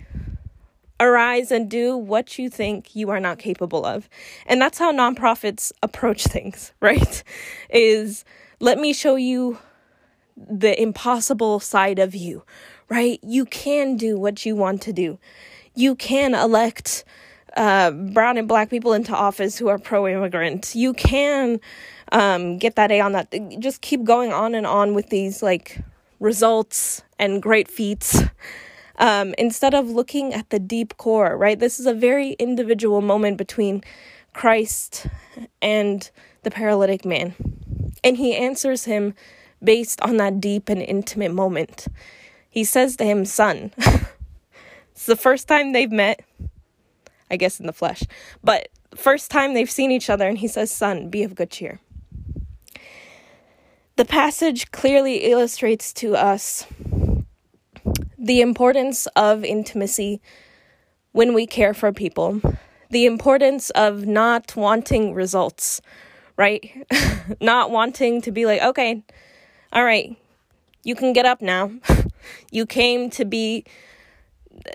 Arise 1.00 1.50
and 1.50 1.70
do 1.70 1.96
what 1.96 2.38
you 2.38 2.50
think 2.50 2.94
you 2.94 3.10
are 3.10 3.20
not 3.20 3.38
capable 3.38 3.86
of. 3.86 4.08
And 4.46 4.60
that's 4.60 4.78
how 4.78 4.92
nonprofits 4.92 5.72
approach 5.82 6.24
things, 6.24 6.72
right? 6.80 7.22
Is 7.70 8.24
let 8.60 8.78
me 8.78 8.92
show 8.92 9.16
you 9.16 9.58
the 10.36 10.80
impossible 10.80 11.60
side 11.60 11.98
of 11.98 12.14
you, 12.14 12.44
right? 12.88 13.18
You 13.22 13.46
can 13.46 13.96
do 13.96 14.18
what 14.18 14.44
you 14.46 14.54
want 14.54 14.82
to 14.82 14.92
do. 14.92 15.18
You 15.74 15.94
can 15.94 16.34
elect 16.34 17.04
uh, 17.56 17.90
brown 17.90 18.36
and 18.36 18.46
black 18.46 18.70
people 18.70 18.92
into 18.92 19.14
office 19.14 19.58
who 19.58 19.68
are 19.68 19.78
pro 19.78 20.06
immigrant. 20.06 20.74
You 20.74 20.92
can 20.92 21.60
um, 22.12 22.58
get 22.58 22.76
that 22.76 22.90
A 22.90 23.00
on 23.00 23.12
that. 23.12 23.34
Just 23.58 23.80
keep 23.80 24.04
going 24.04 24.32
on 24.32 24.54
and 24.54 24.66
on 24.66 24.94
with 24.94 25.08
these 25.08 25.42
like 25.42 25.80
results 26.20 27.02
and 27.18 27.42
great 27.42 27.68
feats. 27.68 28.22
Um, 29.00 29.34
instead 29.38 29.72
of 29.74 29.88
looking 29.88 30.34
at 30.34 30.50
the 30.50 30.58
deep 30.58 30.98
core, 30.98 31.34
right? 31.36 31.58
This 31.58 31.80
is 31.80 31.86
a 31.86 31.94
very 31.94 32.32
individual 32.32 33.00
moment 33.00 33.38
between 33.38 33.82
Christ 34.34 35.06
and 35.62 36.08
the 36.42 36.50
paralytic 36.50 37.06
man. 37.06 37.34
And 38.04 38.18
he 38.18 38.36
answers 38.36 38.84
him 38.84 39.14
based 39.64 40.00
on 40.02 40.18
that 40.18 40.40
deep 40.40 40.68
and 40.68 40.82
intimate 40.82 41.32
moment. 41.32 41.86
He 42.50 42.62
says 42.62 42.96
to 42.96 43.04
him, 43.04 43.24
Son. 43.24 43.72
it's 44.92 45.06
the 45.06 45.16
first 45.16 45.48
time 45.48 45.72
they've 45.72 45.90
met, 45.90 46.22
I 47.30 47.36
guess 47.36 47.58
in 47.58 47.66
the 47.66 47.72
flesh, 47.72 48.02
but 48.44 48.68
first 48.94 49.30
time 49.30 49.54
they've 49.54 49.70
seen 49.70 49.90
each 49.90 50.10
other, 50.10 50.28
and 50.28 50.38
he 50.38 50.48
says, 50.48 50.70
Son, 50.70 51.08
be 51.08 51.22
of 51.22 51.34
good 51.34 51.50
cheer. 51.50 51.80
The 53.96 54.04
passage 54.04 54.70
clearly 54.72 55.30
illustrates 55.30 55.92
to 55.94 56.16
us 56.16 56.66
the 58.20 58.40
importance 58.40 59.06
of 59.16 59.44
intimacy 59.44 60.20
when 61.12 61.34
we 61.34 61.46
care 61.46 61.74
for 61.74 61.92
people, 61.92 62.40
the 62.90 63.06
importance 63.06 63.70
of 63.70 64.06
not 64.06 64.54
wanting 64.54 65.14
results 65.14 65.80
right? 66.40 66.86
Not 67.40 67.70
wanting 67.70 68.22
to 68.22 68.32
be 68.32 68.46
like, 68.46 68.62
okay, 68.62 69.04
all 69.74 69.84
right, 69.84 70.16
you 70.82 70.94
can 70.94 71.12
get 71.12 71.26
up 71.26 71.42
now. 71.42 71.70
you 72.50 72.64
came 72.64 73.10
to 73.10 73.26
be 73.26 73.64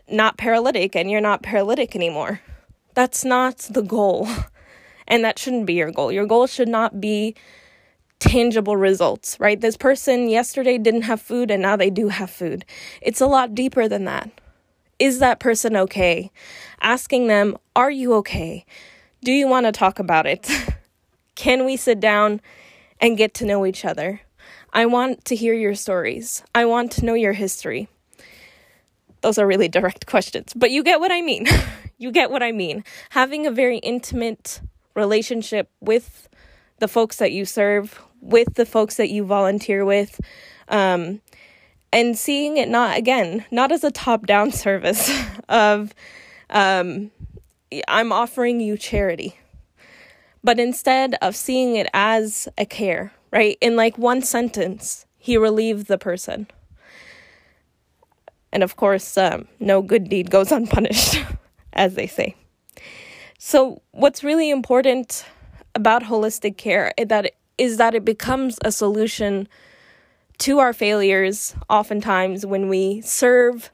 not 0.07 0.37
paralytic 0.37 0.95
and 0.95 1.09
you're 1.09 1.21
not 1.21 1.41
paralytic 1.41 1.95
anymore. 1.95 2.39
That's 2.93 3.25
not 3.25 3.57
the 3.69 3.81
goal. 3.81 4.27
And 5.07 5.23
that 5.23 5.37
shouldn't 5.37 5.67
be 5.67 5.75
your 5.75 5.91
goal. 5.91 6.11
Your 6.11 6.25
goal 6.25 6.47
should 6.47 6.67
not 6.67 6.99
be 6.99 7.35
tangible 8.25 8.75
results, 8.75 9.37
right? 9.39 9.61
This 9.61 9.77
person 9.77 10.29
yesterday 10.29 10.77
didn't 10.77 11.03
have 11.03 11.21
food 11.21 11.51
and 11.51 11.61
now 11.61 11.75
they 11.75 11.89
do 11.89 12.09
have 12.09 12.29
food. 12.29 12.65
It's 13.01 13.21
a 13.21 13.27
lot 13.27 13.53
deeper 13.53 13.87
than 13.87 14.05
that. 14.05 14.29
Is 14.97 15.19
that 15.19 15.39
person 15.39 15.75
okay? 15.75 16.31
Asking 16.81 17.27
them, 17.27 17.57
Are 17.75 17.91
you 17.91 18.13
okay? 18.15 18.65
Do 19.23 19.31
you 19.31 19.47
want 19.47 19.65
to 19.65 19.71
talk 19.71 19.99
about 19.99 20.25
it? 20.25 20.49
Can 21.35 21.65
we 21.65 21.77
sit 21.77 21.99
down 21.99 22.41
and 22.99 23.17
get 23.17 23.33
to 23.35 23.45
know 23.45 23.65
each 23.65 23.85
other? 23.85 24.21
I 24.73 24.85
want 24.85 25.25
to 25.25 25.35
hear 25.35 25.53
your 25.53 25.75
stories. 25.75 26.43
I 26.53 26.65
want 26.65 26.91
to 26.93 27.05
know 27.05 27.13
your 27.13 27.33
history. 27.33 27.87
Those 29.21 29.37
are 29.37 29.47
really 29.47 29.67
direct 29.67 30.05
questions, 30.07 30.53
but 30.55 30.71
you 30.71 30.83
get 30.83 30.99
what 30.99 31.11
I 31.11 31.21
mean. 31.21 31.45
you 31.97 32.11
get 32.11 32.31
what 32.31 32.43
I 32.43 32.51
mean. 32.51 32.83
Having 33.11 33.45
a 33.47 33.51
very 33.51 33.77
intimate 33.79 34.61
relationship 34.95 35.69
with 35.79 36.29
the 36.79 36.87
folks 36.87 37.17
that 37.17 37.31
you 37.31 37.45
serve, 37.45 38.01
with 38.25 38.55
the 38.55 38.65
folks 38.65 38.97
that 38.97 39.09
you 39.09 39.23
volunteer 39.23 39.85
with, 39.85 40.19
um, 40.67 41.21
and 41.93 42.17
seeing 42.17 42.57
it 42.57 42.67
not, 42.67 42.97
again, 42.97 43.45
not 43.51 43.71
as 43.71 43.83
a 43.83 43.91
top 43.91 44.25
down 44.25 44.51
service 44.65 45.11
of, 45.47 45.93
um, 46.49 47.11
I'm 47.87 48.11
offering 48.11 48.59
you 48.59 48.77
charity, 48.77 49.37
but 50.43 50.59
instead 50.59 51.15
of 51.21 51.35
seeing 51.35 51.75
it 51.75 51.87
as 51.93 52.47
a 52.57 52.65
care, 52.65 53.13
right? 53.31 53.57
In 53.61 53.75
like 53.75 53.97
one 53.97 54.21
sentence, 54.21 55.05
he 55.17 55.37
relieved 55.37 55.87
the 55.87 55.97
person. 55.97 56.47
And 58.51 58.63
of 58.63 58.75
course, 58.75 59.17
um, 59.17 59.47
no 59.59 59.81
good 59.81 60.09
deed 60.09 60.31
goes 60.31 60.51
unpunished, 60.59 61.17
as 61.73 61.95
they 61.95 62.07
say. 62.07 62.35
So, 63.37 63.81
what's 63.91 64.23
really 64.23 64.49
important 64.49 65.25
about 65.75 66.03
holistic 66.03 66.57
care 66.57 66.93
is 66.97 67.07
that 67.09 67.33
is 67.57 67.77
that 67.77 67.95
it 67.95 68.05
becomes 68.05 68.57
a 68.63 68.71
solution 68.71 69.47
to 70.39 70.59
our 70.59 70.73
failures 70.73 71.55
oftentimes 71.69 72.45
when 72.45 72.67
we 72.67 73.01
serve 73.01 73.71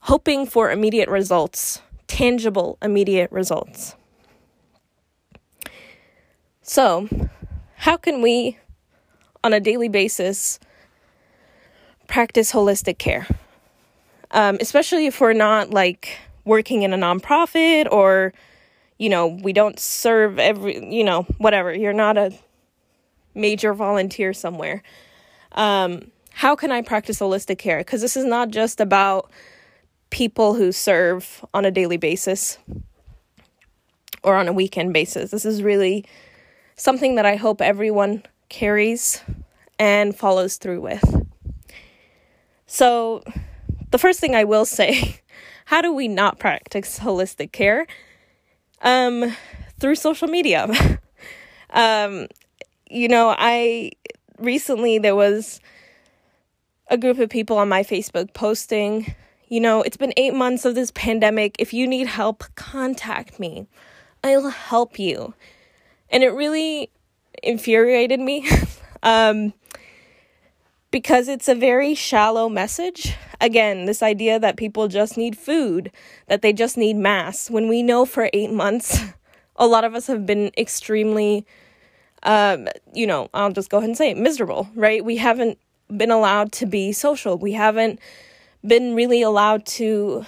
hoping 0.00 0.46
for 0.46 0.70
immediate 0.70 1.08
results, 1.08 1.82
tangible 2.06 2.78
immediate 2.80 3.30
results. 3.30 3.94
So, 6.62 7.08
how 7.76 7.96
can 7.96 8.22
we 8.22 8.58
on 9.44 9.52
a 9.52 9.60
daily 9.60 9.88
basis 9.88 10.58
practice 12.08 12.52
holistic 12.52 12.98
care. 12.98 13.26
Um, 14.32 14.58
especially 14.60 15.06
if 15.06 15.20
we're 15.20 15.32
not 15.32 15.70
like 15.70 16.18
working 16.44 16.82
in 16.82 16.92
a 16.92 16.96
nonprofit 16.96 17.90
or, 17.90 18.32
you 18.98 19.08
know, 19.08 19.28
we 19.28 19.52
don't 19.52 19.78
serve 19.78 20.38
every, 20.38 20.94
you 20.94 21.04
know, 21.04 21.22
whatever. 21.38 21.72
You're 21.72 21.92
not 21.92 22.18
a 22.18 22.32
major 23.34 23.72
volunteer 23.72 24.32
somewhere. 24.32 24.82
Um, 25.52 26.10
how 26.32 26.56
can 26.56 26.70
I 26.70 26.82
practice 26.82 27.20
holistic 27.20 27.58
care? 27.58 27.78
Because 27.78 28.00
this 28.00 28.16
is 28.16 28.24
not 28.24 28.50
just 28.50 28.80
about 28.80 29.30
people 30.10 30.54
who 30.54 30.72
serve 30.72 31.44
on 31.54 31.64
a 31.64 31.70
daily 31.70 31.96
basis 31.96 32.58
or 34.22 34.36
on 34.36 34.48
a 34.48 34.52
weekend 34.52 34.92
basis. 34.92 35.30
This 35.30 35.44
is 35.44 35.62
really 35.62 36.04
something 36.76 37.14
that 37.16 37.26
I 37.26 37.36
hope 37.36 37.60
everyone 37.60 38.24
carries 38.48 39.22
and 39.78 40.14
follows 40.16 40.56
through 40.56 40.80
with. 40.80 41.26
So, 42.66 43.22
the 43.90 43.98
first 43.98 44.20
thing 44.20 44.34
I 44.34 44.44
will 44.44 44.64
say 44.64 45.20
how 45.66 45.80
do 45.82 45.92
we 45.92 46.08
not 46.08 46.38
practice 46.38 46.98
holistic 46.98 47.52
care? 47.52 47.86
Um, 48.82 49.36
through 49.78 49.96
social 49.96 50.28
media. 50.28 50.68
um, 51.70 52.28
you 52.90 53.08
know, 53.08 53.34
I 53.36 53.92
recently 54.38 54.98
there 54.98 55.16
was 55.16 55.60
a 56.88 56.96
group 56.96 57.18
of 57.18 57.28
people 57.28 57.58
on 57.58 57.68
my 57.68 57.82
Facebook 57.82 58.32
posting, 58.32 59.14
you 59.48 59.60
know, 59.60 59.82
it's 59.82 59.96
been 59.96 60.12
eight 60.16 60.34
months 60.34 60.64
of 60.64 60.74
this 60.74 60.90
pandemic. 60.92 61.56
If 61.58 61.72
you 61.72 61.86
need 61.86 62.06
help, 62.06 62.44
contact 62.54 63.38
me. 63.38 63.66
I'll 64.24 64.48
help 64.50 64.98
you. 64.98 65.34
And 66.10 66.22
it 66.22 66.30
really 66.30 66.90
infuriated 67.42 68.20
me. 68.20 68.48
um, 69.02 69.52
because 70.90 71.28
it's 71.28 71.48
a 71.48 71.54
very 71.54 71.94
shallow 71.94 72.48
message. 72.48 73.14
Again, 73.40 73.84
this 73.84 74.02
idea 74.02 74.38
that 74.38 74.56
people 74.56 74.88
just 74.88 75.16
need 75.16 75.36
food, 75.36 75.92
that 76.26 76.42
they 76.42 76.52
just 76.52 76.76
need 76.76 76.96
masks, 76.96 77.50
when 77.50 77.68
we 77.68 77.82
know 77.82 78.04
for 78.04 78.30
eight 78.32 78.50
months, 78.50 78.98
a 79.56 79.66
lot 79.66 79.84
of 79.84 79.94
us 79.94 80.06
have 80.06 80.24
been 80.24 80.50
extremely, 80.56 81.46
um, 82.22 82.68
you 82.94 83.06
know, 83.06 83.28
I'll 83.34 83.52
just 83.52 83.70
go 83.70 83.78
ahead 83.78 83.90
and 83.90 83.98
say 83.98 84.10
it, 84.10 84.16
miserable, 84.16 84.68
right? 84.74 85.04
We 85.04 85.16
haven't 85.16 85.58
been 85.94 86.10
allowed 86.10 86.52
to 86.52 86.66
be 86.66 86.92
social. 86.92 87.38
We 87.38 87.52
haven't 87.52 88.00
been 88.66 88.94
really 88.94 89.22
allowed 89.22 89.66
to 89.66 90.24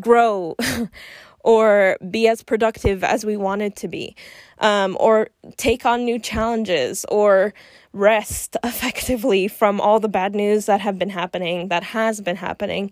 grow 0.00 0.56
or 1.40 1.96
be 2.10 2.28
as 2.28 2.42
productive 2.42 3.02
as 3.02 3.24
we 3.24 3.36
wanted 3.36 3.76
to 3.76 3.88
be, 3.88 4.14
um, 4.60 4.96
or 5.00 5.30
take 5.56 5.86
on 5.86 6.04
new 6.04 6.18
challenges, 6.18 7.04
or 7.08 7.54
rest 7.92 8.56
effectively 8.64 9.48
from 9.48 9.80
all 9.80 10.00
the 10.00 10.08
bad 10.08 10.34
news 10.34 10.66
that 10.66 10.80
have 10.80 10.98
been 10.98 11.10
happening, 11.10 11.68
that 11.68 11.82
has 11.82 12.20
been 12.20 12.36
happening. 12.36 12.90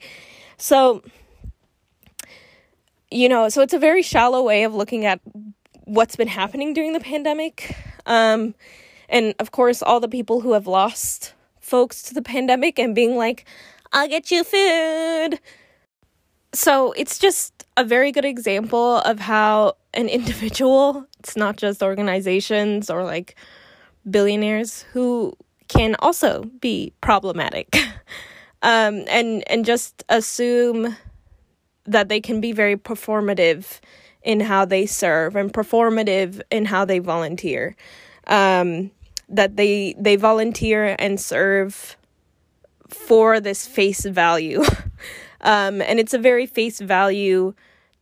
So, 0.57 1.03
you 3.11 3.29
know, 3.29 3.49
so 3.49 3.63
it's 3.63 3.75
a 3.75 3.79
very 3.79 4.03
shallow 4.03 4.43
way 4.43 4.65
of 4.65 4.75
looking 4.75 5.05
at 5.05 5.21
what's 5.85 6.17
been 6.17 6.29
happening 6.29 6.73
during 6.75 6.93
the 6.93 7.01
pandemic. 7.01 7.77
Um, 8.07 8.55
and 9.09 9.35
of 9.39 9.53
course, 9.53 9.83
all 9.83 10.01
the 10.01 10.09
people 10.09 10.41
who 10.41 10.53
have 10.53 10.67
lost 10.67 11.35
folks 11.61 12.03
to 12.03 12.15
the 12.15 12.23
pandemic 12.23 12.79
and 12.79 12.95
being 12.95 13.17
like, 13.17 13.45
I'll 13.93 14.09
get 14.09 14.31
you 14.31 14.45
food. 14.45 15.41
So 16.57 16.93
it's 16.93 17.19
just 17.19 17.67
a 17.77 17.85
very 17.85 18.11
good 18.11 18.25
example 18.25 19.01
of 19.01 19.21
how 19.21 19.75
an 19.93 20.09
individual, 20.09 21.07
it's 21.19 21.37
not 21.37 21.59
just 21.59 21.83
organizations 21.83 22.89
or 22.89 23.05
like 23.05 23.37
billionaires 24.11 24.83
who 24.95 25.35
can 25.69 25.97
also 25.99 26.45
be 26.61 26.93
problematic. 27.01 27.77
Um, 28.63 29.05
and 29.09 29.45
and 29.49 29.67
just 29.67 30.03
assume 30.09 30.97
that 31.85 32.09
they 32.09 32.21
can 32.21 32.41
be 32.41 32.53
very 32.53 32.75
performative 32.75 33.81
in 34.23 34.41
how 34.41 34.65
they 34.65 34.87
serve 34.87 35.37
and 35.37 35.53
performative 35.53 36.41
in 36.51 36.65
how 36.65 36.87
they 36.87 36.99
volunteer. 36.99 37.77
Um, 38.27 38.91
that 39.29 39.57
they 39.57 39.95
they 39.99 40.17
volunteer 40.17 40.97
and 40.99 41.21
serve 41.21 41.97
for 42.89 43.41
this 43.41 43.67
face 43.67 44.05
value 44.07 44.65
um, 45.47 45.81
and 45.81 46.01
it's 46.01 46.13
a 46.13 46.19
very 46.19 46.45
face 46.45 46.81
value 46.81 47.55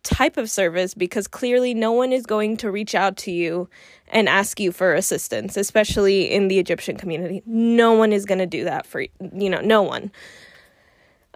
type 0.03 0.39
of 0.39 0.51
service 0.51 0.95
because 0.95 1.29
clearly 1.29 1.75
no 1.75 1.93
one 1.93 2.11
is 2.13 2.25
going 2.25 2.57
to 2.57 2.71
reach 2.71 2.95
out 2.95 3.17
to 3.19 3.31
you 3.31 3.69
and 4.09 4.29
ask 4.29 4.59
you 4.59 4.73
for 4.73 4.95
assistance, 4.95 5.57
especially 5.57 6.31
in 6.31 6.49
the 6.49 6.59
Egyptian 6.59 6.97
community. 6.97 7.43
No 7.45 7.93
one 7.93 8.13
is 8.13 8.25
going 8.25 8.39
to 8.39 8.47
do 8.47 8.65
that 8.65 8.87
for 8.87 9.03
you 9.03 9.51
know, 9.51 9.61
no 9.61 9.83
one. 9.83 10.11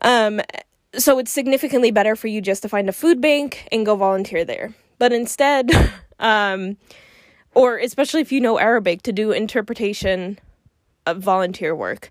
Um 0.02 0.40
so 0.96 1.18
it's 1.18 1.30
significantly 1.30 1.90
better 1.90 2.16
for 2.16 2.28
you 2.28 2.40
just 2.40 2.62
to 2.62 2.68
find 2.68 2.88
a 2.88 2.92
food 2.92 3.20
bank 3.20 3.68
and 3.70 3.84
go 3.84 3.94
volunteer 3.94 4.44
there. 4.44 4.74
But 4.98 5.12
instead, 5.12 5.70
um 6.18 6.78
or 7.54 7.76
especially 7.76 8.22
if 8.22 8.32
you 8.32 8.40
know 8.40 8.58
Arabic 8.58 9.02
to 9.02 9.12
do 9.12 9.32
interpretation 9.32 10.38
of 11.04 11.18
volunteer 11.18 11.74
work. 11.74 12.10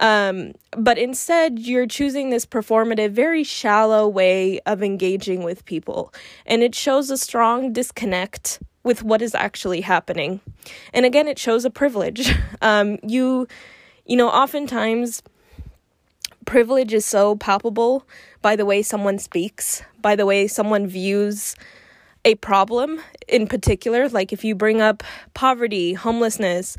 Um, 0.00 0.52
but 0.76 0.98
instead, 0.98 1.58
you're 1.58 1.86
choosing 1.86 2.30
this 2.30 2.44
performative, 2.46 3.10
very 3.10 3.44
shallow 3.44 4.08
way 4.08 4.60
of 4.66 4.82
engaging 4.82 5.42
with 5.42 5.64
people. 5.64 6.12
And 6.46 6.62
it 6.62 6.74
shows 6.74 7.10
a 7.10 7.16
strong 7.16 7.72
disconnect 7.72 8.60
with 8.82 9.02
what 9.02 9.22
is 9.22 9.34
actually 9.34 9.80
happening. 9.80 10.40
And 10.92 11.06
again, 11.06 11.28
it 11.28 11.38
shows 11.38 11.64
a 11.64 11.70
privilege. 11.70 12.34
Um, 12.62 12.98
you, 13.02 13.46
you 14.06 14.16
know, 14.16 14.30
oftentimes 14.30 15.22
privilege 16.46 16.94
is 16.94 17.04
so 17.04 17.36
palpable 17.36 18.06
by 18.40 18.56
the 18.56 18.64
way 18.64 18.80
someone 18.80 19.18
speaks, 19.18 19.82
by 20.00 20.16
the 20.16 20.24
way 20.24 20.46
someone 20.46 20.86
views 20.86 21.56
a 22.24 22.36
problem 22.36 23.00
in 23.28 23.46
particular. 23.46 24.08
Like 24.08 24.32
if 24.32 24.44
you 24.44 24.54
bring 24.54 24.80
up 24.80 25.02
poverty, 25.34 25.92
homelessness, 25.92 26.78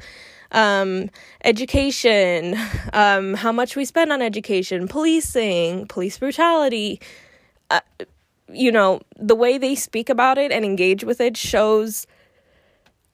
um, 0.52 1.10
education, 1.44 2.58
um, 2.94 3.34
how 3.34 3.52
much 3.52 3.76
we 3.76 3.86
spend 3.86 4.12
on 4.12 4.22
education, 4.22 4.88
policing, 4.88 5.88
police 5.88 6.18
brutality. 6.18 7.00
Uh, 7.70 7.82
you 8.52 8.72
know, 8.72 9.02
the 9.18 9.36
way 9.36 9.58
they 9.58 9.76
speak 9.76 10.10
about 10.10 10.38
it 10.38 10.52
and 10.52 10.64
engage 10.64 11.04
with 11.04 11.20
it 11.20 11.36
shows 11.36 12.06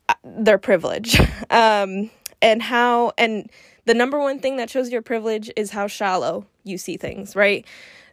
uh, 0.10 0.14
their 0.24 0.58
privilege. 0.58 1.20
Um, 1.50 2.10
and 2.42 2.62
how, 2.62 3.12
and 3.18 3.52
the 3.86 3.94
number 3.94 4.18
one 4.18 4.40
thing 4.40 4.56
that 4.56 4.70
shows 4.70 4.90
your 4.90 5.02
privilege 5.02 5.52
is 5.58 5.72
how 5.72 5.88
shallow 5.88 6.46
you 6.64 6.78
see 6.78 6.96
things, 6.96 7.36
right? 7.36 7.66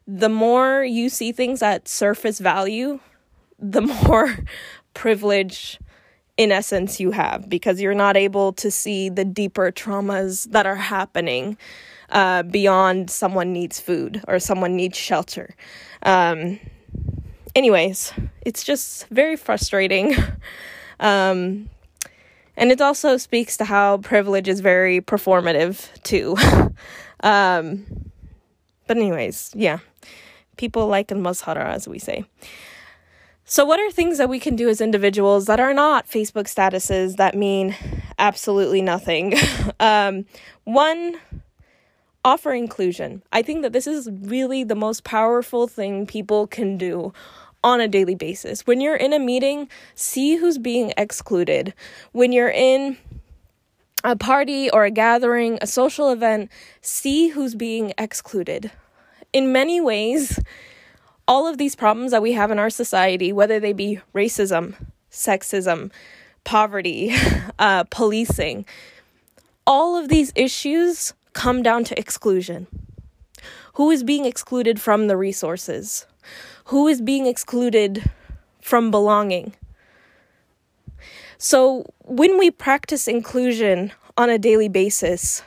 The 0.09 0.29
more 0.29 0.83
you 0.83 1.09
see 1.09 1.31
things 1.31 1.63
at 1.63 1.87
surface 1.87 2.41
value, 2.41 2.99
the 3.61 3.81
more 4.09 4.39
privilege 4.93 5.79
in 6.39 6.53
essence, 6.53 7.01
you 7.01 7.11
have 7.11 7.51
because 7.51 7.81
you're 7.81 7.95
not 7.95 8.17
able 8.17 8.53
to 8.55 8.71
see 8.71 9.09
the 9.11 9.25
deeper 9.25 9.71
traumas 9.73 10.51
that 10.53 10.65
are 10.65 10.77
happening 10.77 11.59
uh, 12.11 12.45
beyond 12.45 13.11
someone 13.11 13.53
needs 13.53 13.81
food 13.81 14.23
or 14.29 14.39
someone 14.39 14.77
needs 14.77 14.97
shelter. 14.97 15.55
Um, 16.05 16.61
anyways, 17.57 18.13
it's 18.41 18.63
just 18.63 19.09
very 19.09 19.37
frustrating. 19.37 20.15
um, 21.01 21.69
and 22.57 22.71
it 22.73 22.81
also 22.81 23.17
speaks 23.17 23.57
to 23.57 23.65
how 23.65 23.99
privilege 23.99 24.49
is 24.49 24.61
very 24.61 25.01
performative, 25.01 25.89
too. 26.03 26.37
um, 27.21 27.85
but, 28.87 28.97
anyways, 28.97 29.51
yeah. 29.55 29.79
People 30.57 30.87
like 30.87 31.13
al-mazhara, 31.13 31.67
as 31.67 31.87
we 31.87 31.99
say. 31.99 32.25
So, 33.51 33.65
what 33.65 33.81
are 33.81 33.91
things 33.91 34.19
that 34.19 34.29
we 34.29 34.39
can 34.39 34.57
do 34.57 34.69
as 34.69 34.83
individuals 34.83 35.47
that 35.47 35.59
are 35.59 35.73
not 35.73 36.07
Facebook 36.07 36.45
statuses 36.45 37.17
that 37.17 37.35
mean 37.35 37.75
absolutely 38.19 38.83
nothing? 38.83 39.37
um, 39.81 40.27
one, 40.65 41.17
offer 42.27 42.53
inclusion. 42.53 43.23
I 43.33 43.41
think 43.41 43.63
that 43.63 43.73
this 43.73 43.87
is 43.87 44.11
really 44.21 44.65
the 44.65 44.75
most 44.75 45.03
powerful 45.03 45.67
thing 45.67 46.07
people 46.07 46.47
can 46.47 46.77
do 46.77 47.15
on 47.65 47.81
a 47.81 47.89
daily 47.89 48.15
basis. 48.15 48.67
When 48.67 48.83
you're 48.83 48.97
in 48.97 49.15
a 49.15 49.19
meeting, 49.19 49.71
see 49.95 50.37
who's 50.37 50.59
being 50.59 50.93
excluded. 50.99 51.73
When 52.13 52.33
you're 52.33 52.51
in 52.51 52.99
a 54.05 54.15
party 54.15 54.69
or 54.71 54.85
a 54.85 54.91
gathering, 54.91 55.57
a 55.63 55.67
social 55.67 56.11
event, 56.11 56.51
see 56.83 57.29
who's 57.29 57.55
being 57.55 57.95
excluded. 57.97 58.71
In 59.33 59.53
many 59.53 59.81
ways, 59.81 60.39
all 61.29 61.47
of 61.47 61.59
these 61.59 61.77
problems 61.77 62.11
that 62.11 62.23
we 62.23 62.33
have 62.33 62.51
in 62.51 62.59
our 62.59 62.71
society, 62.71 63.33
whether 63.33 63.61
they 63.61 63.73
be 63.73 64.01
racism, 64.13 64.75
sexism, 65.13 65.93
poverty, 66.43 67.15
uh, 67.61 67.85
policing, 67.85 68.65
all 69.65 69.97
of 69.97 70.09
these 70.09 70.33
issues 70.35 71.15
come 71.35 71.63
down 71.63 71.85
to 71.85 71.97
exclusion. 71.97 72.67
Who 73.75 73.93
is 73.93 74.03
being 74.03 74.25
excluded 74.25 74.81
from 74.81 75.07
the 75.07 75.17
resources? 75.17 76.07
who 76.69 76.87
is 76.87 77.01
being 77.01 77.27
excluded 77.27 78.11
from 78.61 78.91
belonging. 78.91 79.55
So, 81.39 81.87
when 82.05 82.39
we 82.39 82.51
practice 82.51 83.09
inclusion 83.09 83.93
on 84.19 84.29
a 84.29 84.39
daily 84.39 84.69
basis, 84.69 85.43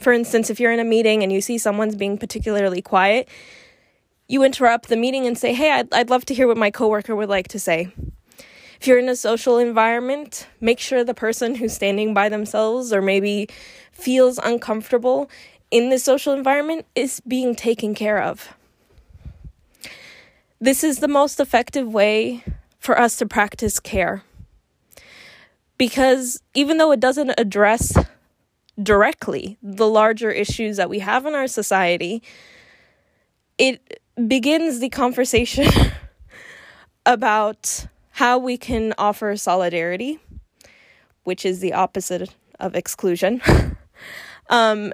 for 0.00 0.12
instance, 0.14 0.48
if 0.48 0.58
you're 0.58 0.72
in 0.72 0.80
a 0.80 0.84
meeting 0.84 1.22
and 1.22 1.30
you 1.30 1.42
see 1.42 1.58
someone's 1.58 1.96
being 1.96 2.16
particularly 2.16 2.80
quiet, 2.80 3.28
you 4.28 4.42
interrupt 4.42 4.88
the 4.88 4.96
meeting 4.96 5.26
and 5.26 5.36
say, 5.38 5.52
Hey, 5.52 5.70
I'd, 5.70 5.92
I'd 5.92 6.10
love 6.10 6.24
to 6.26 6.34
hear 6.34 6.46
what 6.46 6.56
my 6.56 6.70
coworker 6.70 7.14
would 7.14 7.28
like 7.28 7.48
to 7.48 7.58
say. 7.58 7.92
If 8.80 8.86
you're 8.86 8.98
in 8.98 9.08
a 9.08 9.16
social 9.16 9.58
environment, 9.58 10.46
make 10.60 10.80
sure 10.80 11.02
the 11.02 11.14
person 11.14 11.54
who's 11.54 11.72
standing 11.72 12.12
by 12.12 12.28
themselves 12.28 12.92
or 12.92 13.00
maybe 13.00 13.48
feels 13.92 14.38
uncomfortable 14.38 15.30
in 15.70 15.88
the 15.88 15.98
social 15.98 16.32
environment 16.32 16.86
is 16.94 17.20
being 17.20 17.54
taken 17.54 17.94
care 17.94 18.22
of. 18.22 18.54
This 20.60 20.84
is 20.84 20.98
the 20.98 21.08
most 21.08 21.40
effective 21.40 21.92
way 21.92 22.42
for 22.78 22.98
us 22.98 23.16
to 23.16 23.26
practice 23.26 23.80
care. 23.80 24.22
Because 25.78 26.40
even 26.54 26.78
though 26.78 26.92
it 26.92 27.00
doesn't 27.00 27.34
address 27.36 27.96
directly 28.82 29.58
the 29.62 29.88
larger 29.88 30.30
issues 30.30 30.76
that 30.76 30.88
we 30.88 31.00
have 31.00 31.26
in 31.26 31.34
our 31.34 31.46
society, 31.46 32.22
it 33.58 34.00
begins 34.26 34.80
the 34.80 34.88
conversation 34.88 35.68
about 37.06 37.86
how 38.10 38.38
we 38.38 38.56
can 38.56 38.94
offer 38.96 39.36
solidarity, 39.36 40.18
which 41.24 41.44
is 41.44 41.60
the 41.60 41.72
opposite 41.72 42.34
of 42.58 42.74
exclusion. 42.74 43.42
um, 44.48 44.92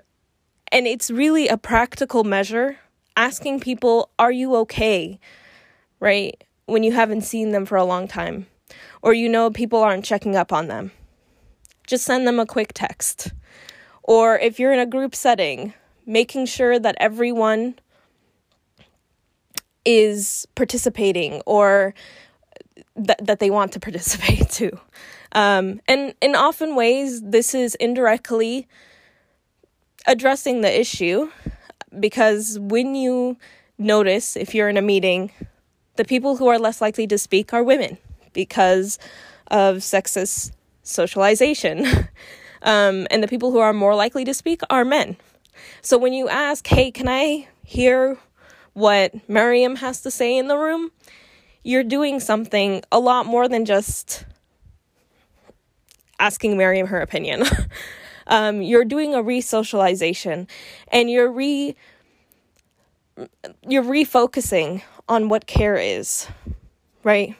and 0.72 0.86
it's 0.86 1.10
really 1.10 1.48
a 1.48 1.56
practical 1.56 2.24
measure 2.24 2.78
asking 3.16 3.60
people, 3.60 4.10
Are 4.18 4.32
you 4.32 4.56
okay? 4.56 5.20
right? 6.02 6.42
When 6.66 6.82
you 6.82 6.90
haven't 6.90 7.20
seen 7.22 7.52
them 7.52 7.64
for 7.64 7.76
a 7.76 7.84
long 7.84 8.08
time, 8.08 8.46
or 9.02 9.14
you 9.14 9.28
know 9.28 9.50
people 9.50 9.80
aren't 9.80 10.04
checking 10.04 10.34
up 10.34 10.52
on 10.52 10.66
them. 10.66 10.90
Just 11.86 12.04
send 12.04 12.26
them 12.26 12.40
a 12.40 12.46
quick 12.46 12.72
text. 12.74 13.32
Or 14.02 14.36
if 14.36 14.58
you're 14.58 14.72
in 14.72 14.80
a 14.80 14.86
group 14.86 15.14
setting, 15.14 15.74
making 16.04 16.46
sure 16.46 16.80
that 16.80 16.96
everyone 16.98 17.76
is 19.84 20.46
participating 20.54 21.42
or 21.46 21.94
that 22.96 23.24
that 23.24 23.38
they 23.38 23.50
want 23.50 23.72
to 23.72 23.80
participate 23.88 24.50
too. 24.50 24.78
Um, 25.32 25.80
and 25.88 26.14
in 26.20 26.34
often 26.34 26.74
ways, 26.74 27.22
this 27.22 27.54
is 27.54 27.74
indirectly 27.76 28.68
addressing 30.06 30.60
the 30.60 30.80
issue 30.80 31.30
because 31.98 32.58
when 32.58 32.94
you 32.94 33.36
notice 33.78 34.36
if 34.36 34.54
you're 34.54 34.68
in 34.68 34.76
a 34.76 34.82
meeting 34.82 35.30
the 35.96 36.04
people 36.04 36.36
who 36.36 36.48
are 36.48 36.58
less 36.58 36.80
likely 36.80 37.06
to 37.06 37.18
speak 37.18 37.52
are 37.52 37.62
women 37.62 37.98
because 38.32 38.98
of 39.48 39.76
sexist 39.76 40.52
socialization. 40.82 41.86
um, 42.62 43.06
and 43.10 43.22
the 43.22 43.28
people 43.28 43.50
who 43.50 43.58
are 43.58 43.72
more 43.72 43.94
likely 43.94 44.24
to 44.24 44.34
speak 44.34 44.62
are 44.70 44.84
men. 44.84 45.16
So 45.80 45.98
when 45.98 46.12
you 46.12 46.28
ask, 46.28 46.66
hey, 46.66 46.90
can 46.90 47.08
I 47.08 47.48
hear 47.64 48.18
what 48.74 49.28
Miriam 49.28 49.76
has 49.76 50.00
to 50.02 50.10
say 50.10 50.36
in 50.36 50.48
the 50.48 50.56
room? 50.56 50.90
You're 51.62 51.84
doing 51.84 52.20
something 52.20 52.82
a 52.90 52.98
lot 52.98 53.26
more 53.26 53.48
than 53.48 53.64
just 53.64 54.24
asking 56.18 56.56
Miriam 56.56 56.86
her 56.88 57.00
opinion. 57.00 57.44
um, 58.26 58.62
you're 58.62 58.84
doing 58.84 59.14
a 59.14 59.22
re-socialization 59.22 60.48
and 60.88 61.10
you're 61.10 61.30
re 61.30 61.76
you're 63.68 63.82
refocusing 63.82 64.82
on 65.08 65.28
what 65.28 65.46
care 65.46 65.76
is, 65.76 66.26
right? 67.04 67.36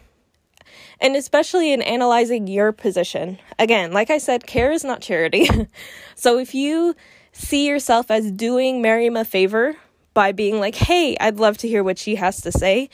And 1.00 1.16
especially 1.16 1.72
in 1.72 1.80
analyzing 1.80 2.46
your 2.46 2.72
position. 2.72 3.38
Again, 3.58 3.92
like 3.92 4.10
I 4.10 4.18
said, 4.18 4.46
care 4.46 4.70
is 4.70 4.84
not 4.84 5.00
charity. 5.00 5.48
so 6.14 6.38
if 6.38 6.54
you 6.54 6.94
see 7.32 7.66
yourself 7.66 8.10
as 8.10 8.30
doing 8.30 8.82
Miriam 8.82 9.16
a 9.16 9.24
favor 9.24 9.76
by 10.14 10.32
being 10.32 10.60
like, 10.60 10.74
hey, 10.74 11.16
I'd 11.20 11.38
love 11.38 11.58
to 11.58 11.68
hear 11.68 11.82
what 11.82 11.98
she 11.98 12.16
has 12.16 12.40
to 12.42 12.52
say, 12.52 12.90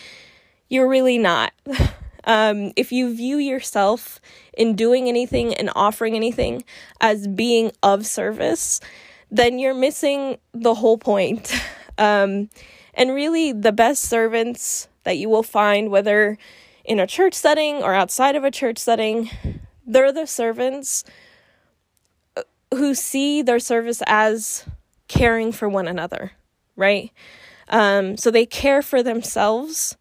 you're 0.68 0.88
really 0.88 1.18
not. 1.18 1.52
Um, 2.24 2.72
if 2.76 2.92
you 2.92 3.14
view 3.14 3.38
yourself 3.38 4.20
in 4.52 4.76
doing 4.76 5.08
anything 5.08 5.54
and 5.54 5.70
offering 5.74 6.14
anything 6.14 6.62
as 7.00 7.26
being 7.26 7.72
of 7.82 8.04
service, 8.04 8.80
then 9.30 9.58
you're 9.58 9.72
missing 9.72 10.36
the 10.52 10.74
whole 10.74 10.98
point. 10.98 11.54
Um, 12.00 12.48
and 12.94 13.12
really, 13.12 13.50
the 13.50 13.72
best 13.72 14.04
servants 14.04 14.86
that 15.02 15.18
you 15.18 15.28
will 15.28 15.42
find, 15.42 15.90
whether 15.90 16.38
in 16.84 17.00
a 17.00 17.08
church 17.08 17.34
setting 17.34 17.82
or 17.82 17.92
outside 17.92 18.36
of 18.36 18.44
a 18.44 18.52
church 18.52 18.78
setting, 18.78 19.30
they're 19.84 20.12
the 20.12 20.26
servants 20.26 21.02
uh, 22.36 22.42
who 22.72 22.94
see 22.94 23.42
their 23.42 23.58
service 23.58 24.00
as 24.06 24.64
caring 25.08 25.50
for 25.50 25.68
one 25.68 25.88
another, 25.88 26.32
right? 26.78 27.12
Um, 27.68 28.16
so 28.16 28.30
they 28.30 28.46
care 28.46 28.80
for 28.80 29.02
themselves 29.02 29.98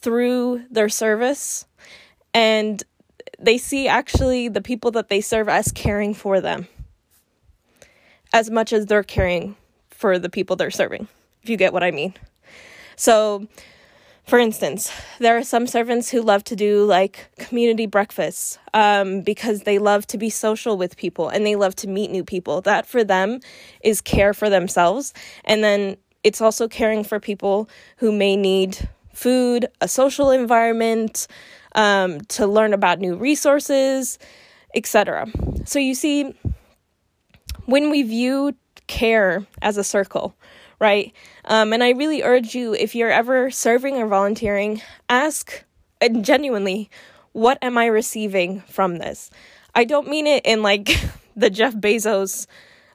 through 0.00 0.64
their 0.70 0.88
service, 0.88 1.66
and 2.32 2.82
they 3.38 3.58
see 3.58 3.88
actually 3.88 4.48
the 4.48 4.62
people 4.62 4.90
that 4.92 5.08
they 5.08 5.20
serve 5.20 5.48
as 5.48 5.70
caring 5.72 6.14
for 6.14 6.40
them 6.40 6.66
as 8.32 8.50
much 8.50 8.72
as 8.72 8.86
they're 8.86 9.02
caring 9.02 9.56
for 9.90 10.18
the 10.18 10.30
people 10.30 10.56
they're 10.56 10.70
serving, 10.70 11.08
if 11.42 11.50
you 11.50 11.56
get 11.56 11.72
what 11.72 11.82
I 11.82 11.90
mean. 11.90 12.14
So, 12.96 13.46
for 14.24 14.38
instance, 14.38 14.92
there 15.18 15.36
are 15.36 15.42
some 15.42 15.66
servants 15.66 16.10
who 16.10 16.22
love 16.22 16.44
to 16.44 16.56
do 16.56 16.84
like 16.84 17.30
community 17.38 17.86
breakfasts 17.86 18.58
um, 18.72 19.22
because 19.22 19.62
they 19.62 19.78
love 19.78 20.06
to 20.08 20.18
be 20.18 20.30
social 20.30 20.76
with 20.76 20.96
people 20.96 21.28
and 21.28 21.44
they 21.44 21.56
love 21.56 21.74
to 21.76 21.88
meet 21.88 22.10
new 22.10 22.24
people. 22.24 22.60
That 22.60 22.86
for 22.86 23.02
them 23.02 23.40
is 23.82 24.00
care 24.00 24.32
for 24.32 24.48
themselves. 24.48 25.12
And 25.44 25.64
then 25.64 25.96
it's 26.22 26.40
also 26.40 26.68
caring 26.68 27.04
for 27.04 27.20
people 27.20 27.68
who 27.96 28.12
may 28.12 28.36
need 28.36 28.88
food, 29.12 29.66
a 29.80 29.88
social 29.88 30.30
environment, 30.30 31.26
um, 31.74 32.20
to 32.22 32.46
learn 32.46 32.72
about 32.72 32.98
new 32.98 33.16
resources, 33.16 34.18
etc. 34.74 35.28
So 35.64 35.78
you 35.78 35.94
see, 35.94 36.34
when 37.66 37.90
we 37.90 38.02
view 38.02 38.54
care 38.86 39.46
as 39.62 39.76
a 39.76 39.84
circle, 39.84 40.34
right? 40.80 41.12
Um, 41.44 41.72
and 41.72 41.84
I 41.84 41.90
really 41.90 42.22
urge 42.22 42.54
you, 42.54 42.74
if 42.74 42.94
you're 42.94 43.10
ever 43.10 43.50
serving 43.50 43.96
or 43.96 44.06
volunteering, 44.06 44.82
ask 45.08 45.64
and 46.00 46.24
genuinely, 46.24 46.90
what 47.32 47.58
am 47.62 47.78
I 47.78 47.86
receiving 47.86 48.62
from 48.62 48.98
this? 48.98 49.30
I 49.74 49.84
don't 49.84 50.08
mean 50.08 50.26
it 50.26 50.44
in 50.44 50.62
like 50.62 50.88
the 51.36 51.50
Jeff 51.50 51.74
Bezos 51.74 52.46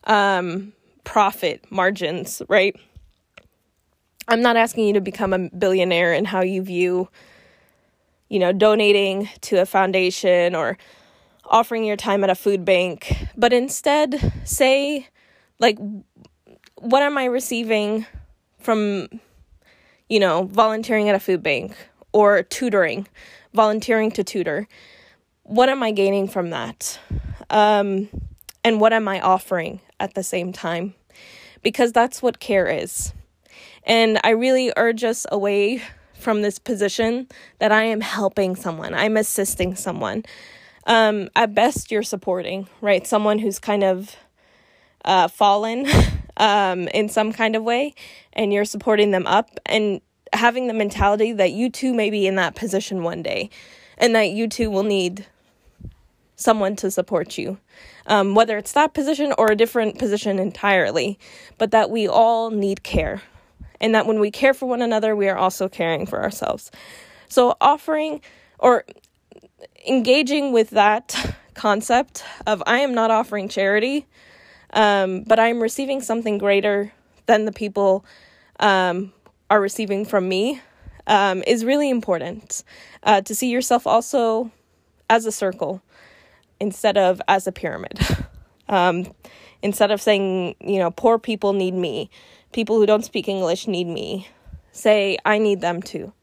um, 0.03 0.73
profit 1.03 1.63
margins, 1.71 2.41
right? 2.49 2.76
I'm 4.28 4.41
not 4.41 4.57
asking 4.57 4.88
you 4.88 4.93
to 4.93 5.01
become 5.01 5.34
a 5.34 5.49
billionaire 5.49 6.13
and 6.13 6.26
how 6.26 6.41
you 6.41 6.61
view, 6.61 7.09
you 8.30 8.39
know, 8.39 8.51
donating 8.51 9.30
to 9.41 9.61
a 9.61 9.65
foundation 9.65 10.55
or 10.55 10.78
offering 11.45 11.86
your 11.86 11.95
time 11.95 12.23
at 12.23 12.30
a 12.30 12.36
food 12.36 12.65
bank, 12.65 13.13
but 13.38 13.53
instead 13.53 14.34
say, 14.43 15.07
like, 15.59 15.78
what 16.76 17.03
am 17.03 17.17
I 17.17 17.26
receiving 17.26 18.05
from, 18.59 19.07
you 20.09 20.19
know, 20.19 20.45
volunteering 20.45 21.07
at 21.07 21.15
a 21.15 21.19
food 21.19 21.43
bank 21.43 21.76
or 22.13 22.43
tutoring, 22.43 23.07
volunteering 23.53 24.11
to 24.11 24.23
tutor? 24.23 24.67
What 25.43 25.69
am 25.69 25.84
I 25.84 25.91
gaining 25.91 26.28
from 26.28 26.49
that? 26.49 26.99
Um, 27.51 28.09
and 28.63 28.82
what 28.82 28.93
am 28.93 29.07
I 29.07 29.21
offering 29.21 29.82
at 29.99 30.15
the 30.15 30.23
same 30.23 30.51
time? 30.51 30.95
Because 31.61 31.91
that's 31.91 32.23
what 32.23 32.39
care 32.39 32.67
is. 32.67 33.13
And 33.86 34.19
I 34.23 34.31
really 34.31 34.73
urge 34.75 35.03
us 35.03 35.25
away 35.31 35.81
from 36.13 36.41
this 36.41 36.57
position 36.57 37.27
that 37.59 37.71
I 37.71 37.83
am 37.83 38.01
helping 38.01 38.55
someone, 38.55 38.93
I'm 38.93 39.15
assisting 39.15 39.75
someone. 39.75 40.23
Um, 40.88 41.29
at 41.36 41.53
best, 41.53 41.91
you're 41.91 42.03
supporting, 42.03 42.67
right? 42.81 43.05
Someone 43.05 43.39
who's 43.39 43.59
kind 43.59 43.83
of 43.83 44.15
uh, 45.03 45.27
fallen 45.27 45.88
um, 46.38 46.88
in 46.89 47.09
some 47.09 47.31
kind 47.31 47.55
of 47.55 47.63
way, 47.63 47.93
and 48.33 48.51
you're 48.51 48.65
supporting 48.65 49.11
them 49.11 49.27
up 49.27 49.59
and 49.65 50.01
having 50.33 50.67
the 50.67 50.73
mentality 50.73 51.31
that 51.33 51.51
you 51.51 51.69
too 51.69 51.93
may 51.93 52.09
be 52.09 52.27
in 52.27 52.36
that 52.36 52.55
position 52.55 53.03
one 53.03 53.21
day, 53.21 53.49
and 53.97 54.15
that 54.15 54.29
you 54.29 54.47
too 54.47 54.69
will 54.69 54.83
need 54.83 55.25
someone 56.36 56.75
to 56.75 56.91
support 56.91 57.38
you, 57.38 57.57
um, 58.07 58.36
whether 58.36 58.57
it's 58.57 58.73
that 58.73 58.93
position 58.93 59.33
or 59.38 59.51
a 59.51 59.55
different 59.55 59.97
position 59.97 60.38
entirely, 60.38 61.17
but 61.57 61.71
that 61.71 61.89
we 61.89 62.07
all 62.07 62.51
need 62.51 62.83
care 62.83 63.21
and 63.82 63.95
that 63.95 64.05
when 64.05 64.19
we 64.19 64.32
care 64.32 64.53
for 64.53 64.65
one 64.65 64.82
another, 64.82 65.15
we 65.15 65.30
are 65.30 65.38
also 65.38 65.67
caring 65.67 66.05
for 66.05 66.21
ourselves. 66.21 66.71
So, 67.28 67.55
offering 67.59 68.21
or 68.59 68.86
engaging 69.88 70.51
with 70.51 70.71
that 70.71 71.36
concept 71.53 72.23
of 72.45 72.61
I 72.65 72.80
am 72.80 72.93
not 72.93 73.11
offering 73.11 73.49
charity, 73.49 74.07
um, 74.73 75.23
but 75.23 75.39
I'm 75.39 75.61
receiving 75.61 76.01
something 76.01 76.38
greater 76.38 76.91
than 77.26 77.45
the 77.45 77.51
people 77.51 78.05
um, 78.59 79.13
are 79.49 79.59
receiving 79.61 80.05
from 80.05 80.28
me 80.28 80.61
um, 81.07 81.43
is 81.47 81.65
really 81.65 81.89
important. 81.89 82.63
Uh, 83.03 83.21
to 83.21 83.36
see 83.36 83.49
yourself 83.49 83.86
also 83.86 84.51
as 85.09 85.26
a 85.26 85.32
circle 85.32 85.82
instead 86.59 86.97
of 86.97 87.21
as 87.28 87.47
a 87.47 87.51
pyramid. 87.51 87.99
Um, 88.67 89.13
instead 89.61 89.91
of 89.91 90.01
saying, 90.01 90.55
you 90.59 90.80
know, 90.80 90.89
poor 90.89 91.19
people 91.19 91.53
need 91.53 91.76
me, 91.76 92.09
people 92.56 92.78
who 92.78 92.86
don't 92.86 93.03
speak 93.03 93.28
English 93.28 93.68
need 93.68 93.86
me. 93.86 94.30
Say, 94.72 95.18
I 95.26 95.39
need 95.39 95.60
them 95.60 95.82
too, 95.82 96.14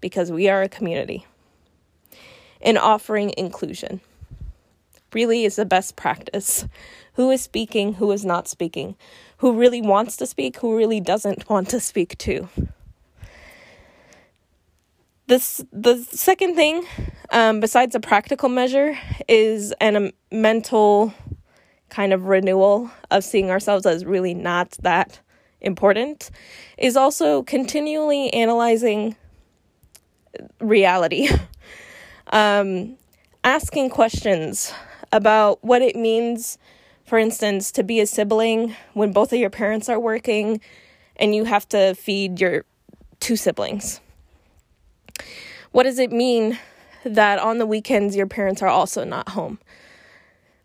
because 0.00 0.32
we 0.32 0.48
are 0.48 0.62
a 0.62 0.68
community. 0.68 1.26
And 2.62 2.78
offering 2.78 3.34
inclusion 3.36 4.00
really 5.12 5.44
is 5.44 5.56
the 5.56 5.66
best 5.66 5.94
practice. 5.94 6.66
Who 7.14 7.30
is 7.30 7.42
speaking, 7.42 7.92
who 7.92 8.10
is 8.10 8.24
not 8.24 8.48
speaking, 8.48 8.96
who 9.36 9.52
really 9.52 9.82
wants 9.82 10.16
to 10.16 10.26
speak, 10.26 10.56
who 10.56 10.74
really 10.74 10.98
doesn't 10.98 11.50
want 11.50 11.68
to 11.68 11.78
speak 11.78 12.16
too. 12.16 12.48
This, 15.26 15.62
the 15.72 15.98
second 16.10 16.54
thing, 16.54 16.86
um, 17.30 17.60
besides 17.60 17.94
a 17.94 18.00
practical 18.00 18.48
measure, 18.48 18.98
is 19.28 19.72
an, 19.72 19.96
a 19.96 20.12
mental 20.34 21.12
kind 21.90 22.14
of 22.14 22.24
renewal 22.24 22.90
of 23.10 23.24
seeing 23.24 23.50
ourselves 23.50 23.84
as 23.84 24.06
really 24.06 24.32
not 24.32 24.70
that 24.80 25.20
important 25.62 26.30
is 26.76 26.96
also 26.96 27.42
continually 27.42 28.32
analyzing 28.34 29.16
reality, 30.60 31.28
um, 32.32 32.96
asking 33.44 33.90
questions 33.90 34.72
about 35.10 35.62
what 35.64 35.82
it 35.82 35.96
means, 35.96 36.58
for 37.04 37.18
instance, 37.18 37.72
to 37.72 37.82
be 37.82 38.00
a 38.00 38.06
sibling 38.06 38.74
when 38.94 39.12
both 39.12 39.32
of 39.32 39.38
your 39.38 39.50
parents 39.50 39.88
are 39.88 40.00
working 40.00 40.60
and 41.16 41.34
you 41.34 41.44
have 41.44 41.68
to 41.68 41.94
feed 41.94 42.40
your 42.40 42.64
two 43.20 43.36
siblings. 43.36 44.00
What 45.70 45.84
does 45.84 45.98
it 45.98 46.12
mean 46.12 46.58
that 47.04 47.38
on 47.38 47.58
the 47.58 47.66
weekends 47.66 48.16
your 48.16 48.26
parents 48.26 48.62
are 48.62 48.68
also 48.68 49.04
not 49.04 49.30
home? 49.30 49.58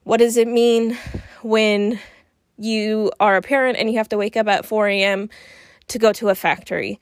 What 0.04 0.18
does 0.18 0.38
it 0.38 0.48
mean 0.48 0.98
when 1.42 2.00
you 2.58 3.12
are 3.20 3.38
a 3.38 3.42
parent 3.42 3.78
and 3.78 3.90
you 3.90 3.98
have 3.98 4.10
to 4.10 4.18
wake 4.18 4.36
up 4.38 4.48
at 4.48 4.66
4 4.66 4.88
a.m. 4.88 5.30
to 5.88 6.00
go 6.00 6.12
to 6.14 6.30
a 6.30 6.36
factory? 6.36 7.00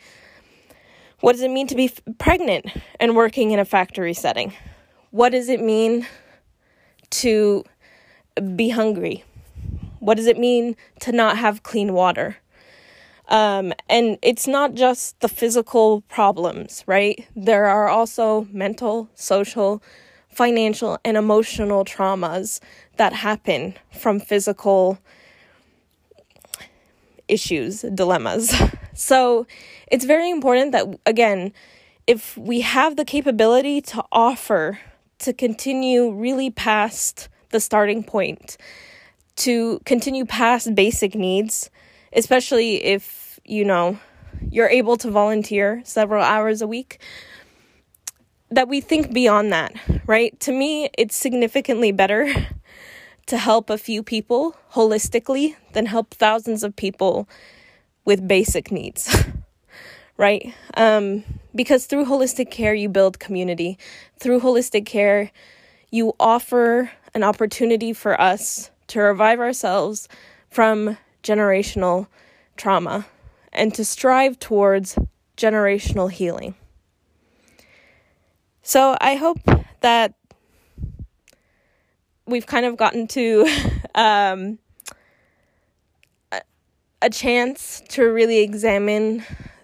What 1.22 1.34
does 1.34 1.42
it 1.42 1.52
mean 1.52 1.68
to 1.68 1.76
be 1.76 1.86
f- 1.86 2.02
pregnant 2.18 2.68
and 3.00 3.16
working 3.16 3.52
in 3.52 3.60
a 3.60 3.66
factory 3.66 4.14
setting? 4.14 4.54
What 5.12 5.30
does 5.30 5.50
it 5.50 5.62
mean 5.62 6.06
to 7.12 7.64
be 8.56 8.70
hungry? 8.70 9.24
What 10.00 10.18
does 10.18 10.28
it 10.28 10.38
mean 10.38 10.76
to 11.00 11.12
not 11.12 11.38
have 11.38 11.64
clean 11.64 11.94
water? 11.94 12.38
Um, 13.28 13.74
and 13.90 14.18
it's 14.22 14.48
not 14.48 14.76
just 14.76 15.20
the 15.22 15.28
physical 15.28 16.02
problems, 16.02 16.84
right? 16.86 17.28
There 17.36 17.66
are 17.66 17.88
also 17.88 18.48
mental, 18.52 19.10
social, 19.16 19.82
financial, 20.30 21.00
and 21.04 21.18
emotional 21.18 21.86
traumas 21.86 22.60
that 22.98 23.14
happen 23.14 23.76
from 23.92 24.20
physical 24.20 25.00
issues, 27.28 27.82
dilemmas. 27.82 28.54
So 28.98 29.46
it's 29.92 30.06
very 30.06 30.30
important 30.32 30.72
that, 30.72 30.88
again, 31.06 31.52
if 32.08 32.38
we 32.38 32.62
have 32.62 32.96
the 32.96 33.04
capability 33.04 33.82
to 33.82 34.02
offer, 34.10 34.80
to 35.20 35.34
continue 35.34 36.12
really 36.12 36.50
past 36.50 37.28
the 37.50 37.60
starting 37.60 38.06
point, 38.06 38.56
to 39.36 39.82
continue 39.86 40.26
past 40.26 40.76
basic 40.76 41.14
needs, 41.14 41.70
especially 42.14 42.86
if, 42.86 43.38
you 43.44 43.66
know, 43.66 44.00
you're 44.50 44.70
able 44.70 44.96
to 44.98 45.12
volunteer 45.12 45.82
several 45.84 46.24
hours 46.24 46.62
a 46.62 46.68
week, 46.68 47.02
that 48.50 48.70
we 48.70 48.80
think 48.80 49.12
beyond 49.12 49.52
that, 49.52 49.74
right? 50.06 50.40
To 50.42 50.52
me, 50.52 50.90
it's 50.98 51.16
significantly 51.16 51.92
better 51.92 52.34
to 53.28 53.38
help 53.38 53.70
a 53.70 53.78
few 53.78 54.04
people 54.04 54.56
holistically 54.74 55.56
than 55.74 55.88
help 55.88 56.14
thousands 56.14 56.64
of 56.64 56.76
people 56.76 57.28
with 58.04 58.28
basic 58.28 58.72
needs. 58.72 59.16
right? 60.18 60.54
Um, 60.76 61.24
because 61.54 61.86
through 61.86 62.06
holistic 62.06 62.52
care, 62.52 62.74
you 62.74 62.90
build 62.90 63.20
community. 63.20 63.78
Through 64.20 64.42
holistic 64.42 64.86
care, 64.86 65.32
you 65.92 66.14
offer 66.20 66.92
an 67.14 67.24
opportunity 67.24 67.94
for 67.94 68.20
us 68.20 68.70
to 68.88 69.00
revive 69.00 69.40
ourselves 69.40 70.08
from 70.50 70.98
generational 71.24 72.08
trauma 72.58 73.06
and 73.52 73.74
to 73.74 73.84
strive 73.84 74.40
towards 74.40 74.98
generational 75.38 76.12
healing. 76.12 76.56
So 78.62 78.98
I 79.00 79.16
hope 79.16 79.40
that 79.82 80.16
we've 82.28 82.46
kind 82.46 82.66
of 82.66 82.78
gotten 82.78 83.08
to 83.08 83.48
um, 83.96 84.60
a, 87.02 87.10
chance 87.10 87.84
to 87.90 88.04
really 88.04 88.40
examine 88.40 89.24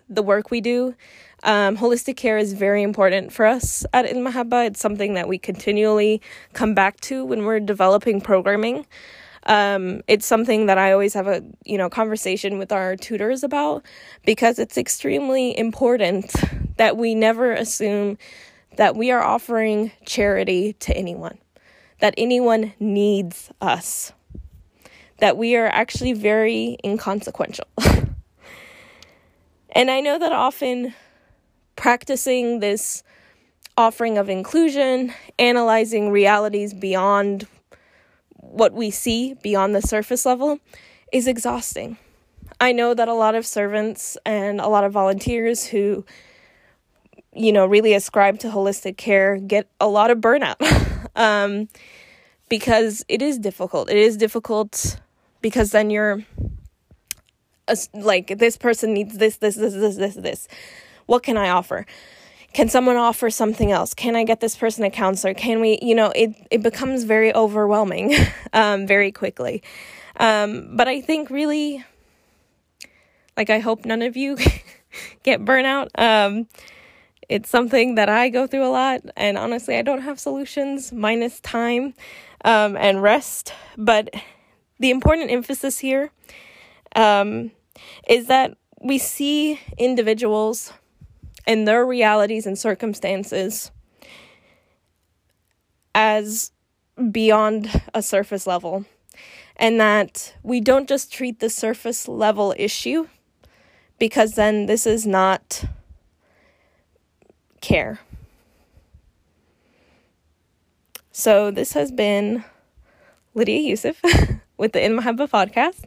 the 0.09 0.21
work 0.21 0.51
we 0.51 0.61
do. 0.61 0.95
Um, 1.43 1.75
holistic 1.75 2.17
care 2.17 2.37
is 2.37 2.53
very 2.53 2.83
important 2.83 3.33
for 3.33 3.45
us 3.47 3.83
at 3.93 4.05
In 4.05 4.17
Mahabba. 4.17 4.67
It's 4.67 4.79
something 4.79 5.15
that 5.15 5.27
we 5.27 5.39
continually 5.39 6.21
come 6.53 6.75
back 6.75 6.99
to 7.01 7.25
when 7.25 7.45
we're 7.45 7.59
developing 7.59 8.21
programming. 8.21 8.85
Um, 9.47 10.03
it's 10.07 10.27
something 10.27 10.67
that 10.67 10.77
I 10.77 10.91
always 10.91 11.15
have 11.15 11.25
a 11.25 11.43
you 11.65 11.79
know 11.79 11.89
conversation 11.89 12.59
with 12.59 12.71
our 12.71 12.95
tutors 12.95 13.43
about 13.43 13.83
because 14.23 14.59
it's 14.59 14.77
extremely 14.77 15.57
important 15.57 16.31
that 16.77 16.95
we 16.95 17.15
never 17.15 17.51
assume 17.51 18.19
that 18.77 18.95
we 18.95 19.09
are 19.09 19.23
offering 19.23 19.91
charity 20.05 20.73
to 20.73 20.95
anyone 20.95 21.39
that 22.01 22.15
anyone 22.17 22.73
needs 22.79 23.49
us, 23.61 24.11
that 25.19 25.37
we 25.37 25.55
are 25.55 25.67
actually 25.67 26.13
very 26.13 26.77
inconsequential. 26.83 27.67
and 29.71 29.89
I 29.89 30.01
know 30.01 30.19
that 30.19 30.31
often 30.31 30.93
practicing 31.75 32.59
this 32.59 33.03
offering 33.77 34.17
of 34.17 34.29
inclusion, 34.29 35.13
analyzing 35.39 36.09
realities 36.09 36.73
beyond 36.73 37.47
what 38.33 38.73
we 38.73 38.89
see, 38.89 39.35
beyond 39.35 39.75
the 39.75 39.81
surface 39.81 40.25
level, 40.25 40.59
is 41.13 41.27
exhausting. 41.27 41.97
I 42.59 42.71
know 42.71 42.93
that 42.95 43.07
a 43.07 43.13
lot 43.13 43.35
of 43.35 43.45
servants 43.45 44.17
and 44.25 44.59
a 44.59 44.67
lot 44.67 44.83
of 44.83 44.91
volunteers 44.91 45.65
who, 45.65 46.03
you 47.33 47.51
know, 47.51 47.65
really 47.65 47.93
ascribe 47.93 48.39
to 48.39 48.47
holistic 48.47 48.97
care 48.97 49.37
get 49.37 49.69
a 49.79 49.87
lot 49.87 50.09
of 50.09 50.17
burnout. 50.17 50.57
um, 51.15 51.67
because 52.49 53.05
it 53.07 53.21
is 53.21 53.37
difficult. 53.37 53.89
It 53.89 53.97
is 53.97 54.17
difficult 54.17 54.99
because 55.41 55.71
then 55.71 55.89
you're 55.89 56.23
like 57.93 58.37
this 58.37 58.57
person 58.57 58.93
needs 58.93 59.17
this, 59.17 59.37
this, 59.37 59.55
this, 59.55 59.73
this, 59.73 59.95
this, 59.95 60.15
this. 60.15 60.47
What 61.05 61.23
can 61.23 61.37
I 61.37 61.49
offer? 61.49 61.85
can 62.53 62.67
someone 62.67 62.97
offer 62.97 63.29
something 63.29 63.71
else? 63.71 63.93
Can 63.93 64.15
I 64.15 64.23
get 64.23 64.39
this 64.41 64.55
person 64.55 64.83
a 64.83 64.89
counselor? 64.89 65.33
Can 65.33 65.61
we, 65.61 65.79
you 65.81 65.95
know, 65.95 66.11
it, 66.15 66.35
it 66.51 66.61
becomes 66.61 67.03
very 67.05 67.33
overwhelming 67.33 68.13
um, 68.53 68.85
very 68.87 69.11
quickly. 69.11 69.63
Um, 70.17 70.75
but 70.75 70.87
I 70.87 71.01
think 71.01 71.29
really, 71.29 71.83
like, 73.37 73.49
I 73.49 73.59
hope 73.59 73.85
none 73.85 74.01
of 74.01 74.17
you 74.17 74.37
get 75.23 75.41
burnout. 75.45 75.89
Um, 75.97 76.47
it's 77.31 77.49
something 77.49 77.95
that 77.95 78.09
I 78.09 78.27
go 78.27 78.45
through 78.45 78.65
a 78.65 78.69
lot, 78.69 79.01
and 79.15 79.37
honestly, 79.37 79.77
I 79.77 79.83
don't 79.83 80.01
have 80.01 80.19
solutions 80.19 80.91
minus 80.91 81.39
time 81.39 81.93
um, 82.43 82.75
and 82.75 83.01
rest. 83.01 83.53
But 83.77 84.09
the 84.79 84.89
important 84.89 85.31
emphasis 85.31 85.79
here 85.79 86.11
um, 86.93 87.51
is 88.05 88.27
that 88.27 88.57
we 88.81 88.97
see 88.97 89.61
individuals 89.77 90.73
and 91.47 91.65
their 91.65 91.85
realities 91.85 92.45
and 92.45 92.59
circumstances 92.59 93.71
as 95.95 96.51
beyond 97.11 97.81
a 97.93 98.01
surface 98.01 98.45
level, 98.45 98.83
and 99.55 99.79
that 99.79 100.35
we 100.43 100.59
don't 100.59 100.89
just 100.89 101.13
treat 101.13 101.39
the 101.39 101.49
surface 101.49 102.09
level 102.09 102.53
issue 102.57 103.07
because 103.99 104.33
then 104.33 104.65
this 104.65 104.85
is 104.85 105.07
not 105.07 105.63
care. 107.61 107.99
So, 111.11 111.51
this 111.51 111.73
has 111.73 111.91
been 111.91 112.43
Lydia 113.33 113.59
Yusuf 113.59 114.01
with 114.57 114.73
the 114.73 114.83
In 114.83 114.97
Mahabba 114.97 115.29
podcast. 115.29 115.85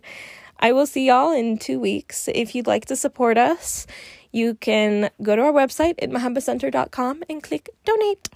I 0.60 0.72
will 0.72 0.86
see 0.86 1.06
y'all 1.06 1.32
in 1.32 1.58
two 1.58 1.80
weeks. 1.80 2.28
If 2.34 2.54
you'd 2.54 2.66
like 2.66 2.86
to 2.86 2.96
support 2.96 3.36
us, 3.36 3.86
you 4.32 4.54
can 4.54 5.10
go 5.22 5.36
to 5.36 5.42
our 5.42 5.52
website 5.52 5.94
at 5.98 6.10
mahabbacenter.com 6.10 7.22
and 7.28 7.42
click 7.42 7.70
donate. 7.84 8.28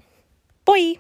Bye. 0.65 0.99